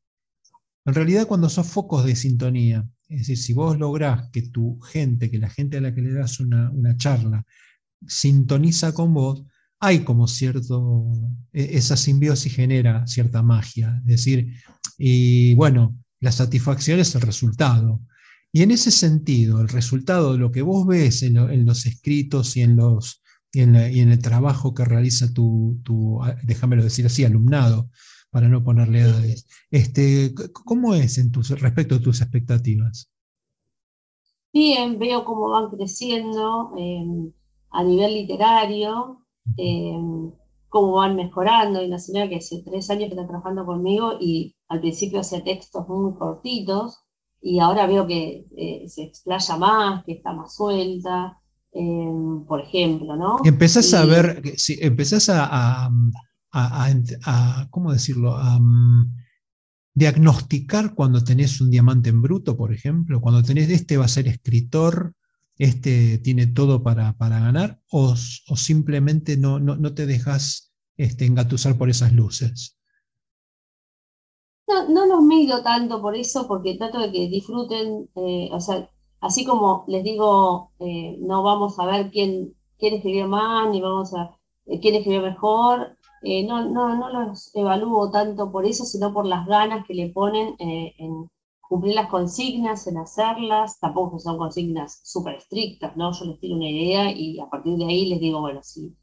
[0.86, 5.30] en realidad cuando sos focos de sintonía, es decir, si vos lográs que tu gente,
[5.30, 7.46] que la gente a la que le das una, charla,
[8.08, 9.44] sintoniza con vos,
[9.80, 11.12] hay como cierto,
[11.52, 14.02] e, esa simbiosis genera cierta magia.
[14.06, 14.54] Es decir,
[14.98, 18.02] y bueno, la satisfacción es el resultado.
[18.52, 22.62] Y en ese sentido, el resultado de lo que vos ves en, los escritos y
[22.62, 23.23] en, los,
[23.54, 27.90] en, el trabajo que realiza tu, tu, déjamelo decir así, alumnado,
[28.32, 29.48] para no ponerle edades.
[29.70, 30.34] Este,
[30.66, 33.12] ¿Cómo es en tus, respecto a tus expectativas?
[34.52, 37.32] Bien, veo cómo van creciendo em,
[37.72, 39.26] a nivel literario,
[39.58, 40.32] em,
[40.70, 41.80] cómo van mejorando.
[41.80, 45.44] Hay una señora que hace tres años que está trabajando conmigo y al principio hacía
[45.44, 47.04] textos muy cortitos
[47.42, 51.40] y ahora veo que eh, se explaya más, que está más suelta,
[52.48, 53.38] por ejemplo, ¿no?
[53.44, 55.90] Empezás a ver, si empezás a
[56.54, 58.36] a, ¿cómo decirlo?
[58.36, 59.16] A, mm,
[59.96, 64.28] diagnosticar cuando tenés un diamante en bruto, por ejemplo, cuando tenés este va a ser
[64.28, 65.14] escritor,
[65.58, 72.12] este tiene todo para, ganar, o, simplemente no, no, te dejas este, engatusar por esas
[72.12, 72.78] luces.
[74.68, 78.90] No, no los mido tanto por eso, porque trato de que disfruten, eh, o sea,
[79.24, 84.14] así como les digo, eh, no vamos a ver quién, quién escribió más, ni vamos
[84.14, 89.14] a eh, quién escribió mejor, eh, no, no, no los evalúo tanto por eso, sino
[89.14, 91.30] por las ganas que le ponen en
[91.62, 96.12] cumplir las consignas, en hacerlas, tampoco son consignas súper estrictas, ¿no?
[96.14, 98.96] Yo les tiro una idea y a partir de ahí les digo, bueno, si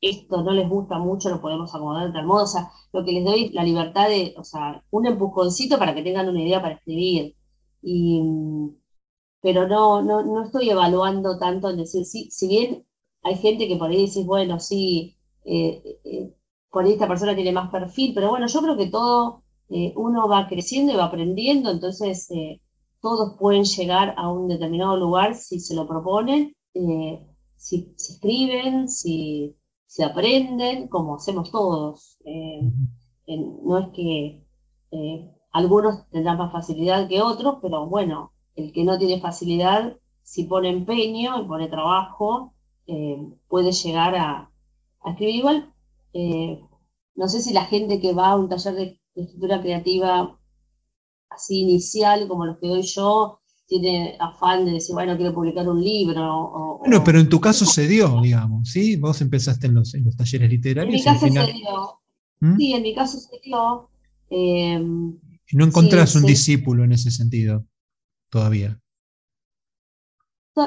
[0.00, 3.12] esto no les gusta mucho, lo podemos acomodar de tal modo, o sea, lo que
[3.12, 6.62] les doy es la libertad de, o sea, un empujoncito para que tengan una idea
[6.62, 7.34] para escribir.
[7.82, 8.22] Y,
[9.46, 12.84] pero no, no, no estoy evaluando tanto en decir, sí, si bien
[13.22, 16.34] hay gente que por ahí decís, bueno, sí, eh,
[16.68, 20.26] por ahí esta persona tiene más perfil, pero bueno, yo creo que todo, eh, uno
[20.26, 22.60] va creciendo y va aprendiendo, entonces eh,
[23.00, 27.24] todos pueden llegar a un determinado lugar si se lo proponen, eh,
[27.54, 29.54] si, escriben, si,
[30.04, 32.18] aprenden, como hacemos todos.
[33.28, 34.44] no es que
[34.90, 40.44] eh, algunos tendrán más facilidad que otros, pero bueno, el que no tiene facilidad, si
[40.44, 42.54] pone empeño y pone trabajo,
[42.86, 43.16] eh,
[43.48, 44.50] puede llegar a,
[45.04, 45.72] escribir igual.
[46.12, 46.60] Eh,
[47.14, 50.38] no sé si la gente que va a un taller de, escritura creativa
[51.30, 55.82] así inicial, como los que doy yo, tiene afán de decir, bueno, quiero publicar un
[55.82, 56.78] libro.
[56.80, 58.96] bueno, pero en tu caso se dio, digamos, ¿sí?
[58.96, 61.06] Vos empezaste en los, en los talleres literarios.
[61.06, 62.00] En mi caso se dio.
[62.40, 62.56] ¿Mm?
[62.58, 63.88] Sí, en mi caso se dio.
[64.28, 64.78] Eh,
[65.52, 67.64] no encontrás un discípulo en ese sentido
[68.30, 68.80] todavía.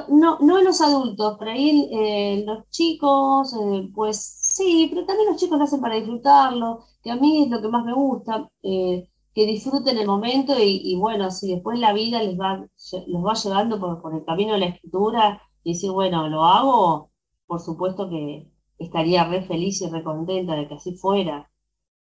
[0.10, 5.30] No, no en los adultos, por ahí eh, los chicos, eh, pues sí, pero también
[5.30, 8.47] los chicos lo hacen para disfrutarlo, que a mí es lo que más me gusta,
[8.62, 12.68] eh, que disfruten el momento y, bueno, si después la vida les va,
[13.07, 17.12] los va llevando por, el camino de la escritura y decir, bueno, lo hago,
[17.47, 21.49] por supuesto que estaría re feliz y re contenta de que así fuera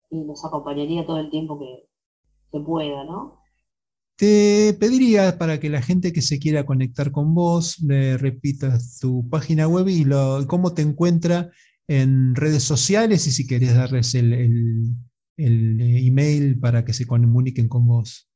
[0.09, 1.87] y los acompañaría todo el tiempo que,
[2.51, 3.36] que pueda, ¿no?
[4.17, 9.29] Te pediría para que la gente que se quiera conectar con vos le repitas tu
[9.29, 10.03] página web y
[10.47, 11.51] cómo te encuentra
[11.87, 14.95] en redes sociales y si querés darles el,
[15.37, 18.27] email para que se comuniquen con vos.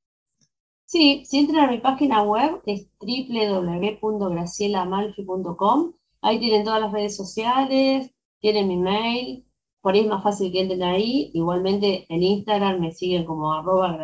[0.85, 5.93] Sí, si entran a mi página web es www.gracielamalfi.com.
[6.21, 9.47] Ahí tienen todas las redes sociales, tienen mi mail,
[9.81, 11.31] por ahí es más fácil que entren ahí.
[11.33, 13.97] Igualmente en Instagram me siguen como arroba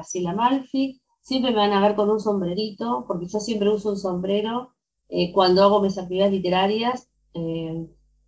[1.28, 4.72] Siempre me van a ver con un sombrerito, porque yo siempre uso un sombrero
[5.10, 7.86] eh, cuando hago mis actividades literarias, eh,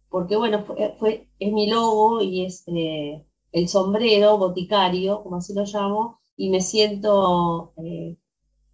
[0.09, 0.65] porque bueno,
[0.97, 6.49] fue, es mi logo y es eh, el sombrero boticario, como así lo llamo, y
[6.49, 7.73] me siento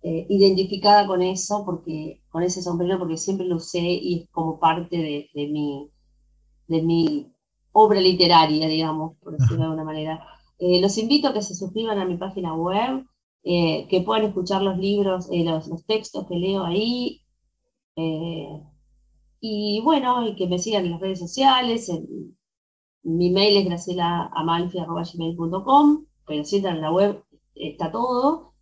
[0.02, 4.98] identificada con eso, porque, con ese sombrero, porque siempre lo usé y es como parte
[4.98, 5.92] de, de mi,
[6.68, 7.32] de mi
[7.74, 10.26] obra literaria, digamos, por decirlo de alguna manera.
[10.60, 13.06] los invito a que se suscriban a mi página web,
[13.46, 17.22] eh, que puedan escuchar los libros, eh, los, textos que leo ahí.
[17.96, 18.62] Eh,
[19.40, 21.92] y bueno, y que me sigan en las redes sociales.
[23.04, 27.24] mi mail es gracielaamalfi.com, pero si entran en la web
[27.56, 28.54] está todo,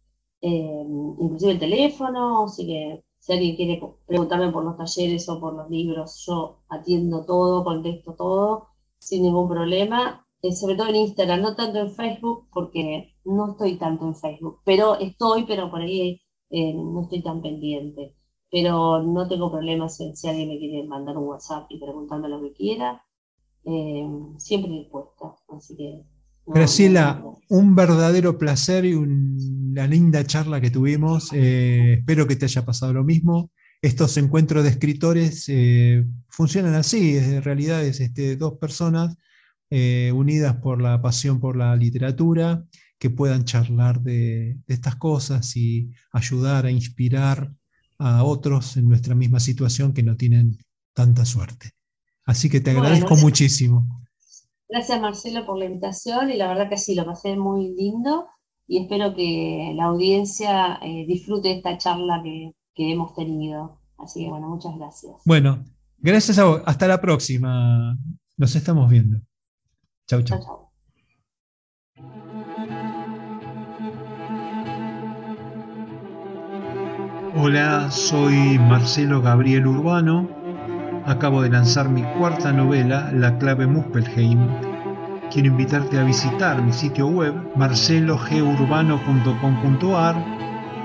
[0.42, 5.70] inclusive el teléfono, así que si alguien quiere preguntarme por los talleres o por los
[5.70, 8.68] libros, yo atiendo todo, contesto todo,
[9.00, 10.28] sin ningún problema.
[10.42, 14.60] Eh, sobre todo en Instagram, no tanto en Facebook, porque no estoy tanto en Facebook,
[14.66, 18.16] pero estoy, pero por ahí eh, no estoy tan pendiente.
[18.52, 22.54] Pero no tengo problemas si alguien me quiere mandar un WhatsApp y preguntarme lo que
[22.54, 23.04] quiera,
[23.66, 24.08] eh,
[24.38, 25.36] siempre dispuesta.
[25.50, 26.04] Así que.
[26.46, 31.32] Graciela, un verdadero placer y una linda charla que tuvimos.
[31.34, 33.50] espero que te haya pasado lo mismo.
[33.82, 35.50] Estos encuentros de escritores
[36.30, 39.18] funcionan así, en realidad es este, dos personas
[39.76, 42.64] eh, unidas por la pasión por la literatura,
[43.04, 47.52] que puedan charlar de, estas cosas y ayudar a inspirar
[48.00, 50.58] a otros en nuestra misma situación que no tienen
[50.94, 51.72] tanta suerte.
[52.24, 53.86] Así que te agradezco muchísimo.
[54.70, 58.28] Gracias Marcelo por la invitación y la verdad que sí, lo pasé muy lindo
[58.68, 63.82] y espero que la audiencia eh, disfrute esta charla que, que hemos tenido.
[63.98, 65.12] Así que bueno, muchas gracias.
[65.26, 65.66] Bueno,
[65.98, 66.62] gracias a vos.
[66.66, 67.98] Hasta la próxima.
[68.38, 69.20] Nos estamos viendo.
[70.08, 70.63] Chau, chau.
[77.36, 80.30] Hola, soy Marcelo Gabriel Urbano.
[81.08, 84.48] Acabo de lanzar mi cuarta novela, La clave Muspelheim.
[85.32, 90.16] Quiero invitarte a visitar mi sitio web marcelogeurbano.com.ar,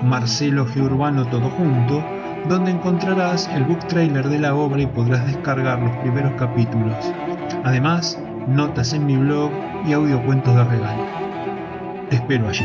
[0.03, 2.03] Marcelo Urbano todo junto,
[2.49, 6.97] donde encontrarás el book trailer de la obra y podrás descargar los primeros capítulos.
[7.65, 9.51] Además, notas en mi blog
[9.87, 11.05] y audiocuentos de regalo.
[12.09, 12.65] Te espero allí.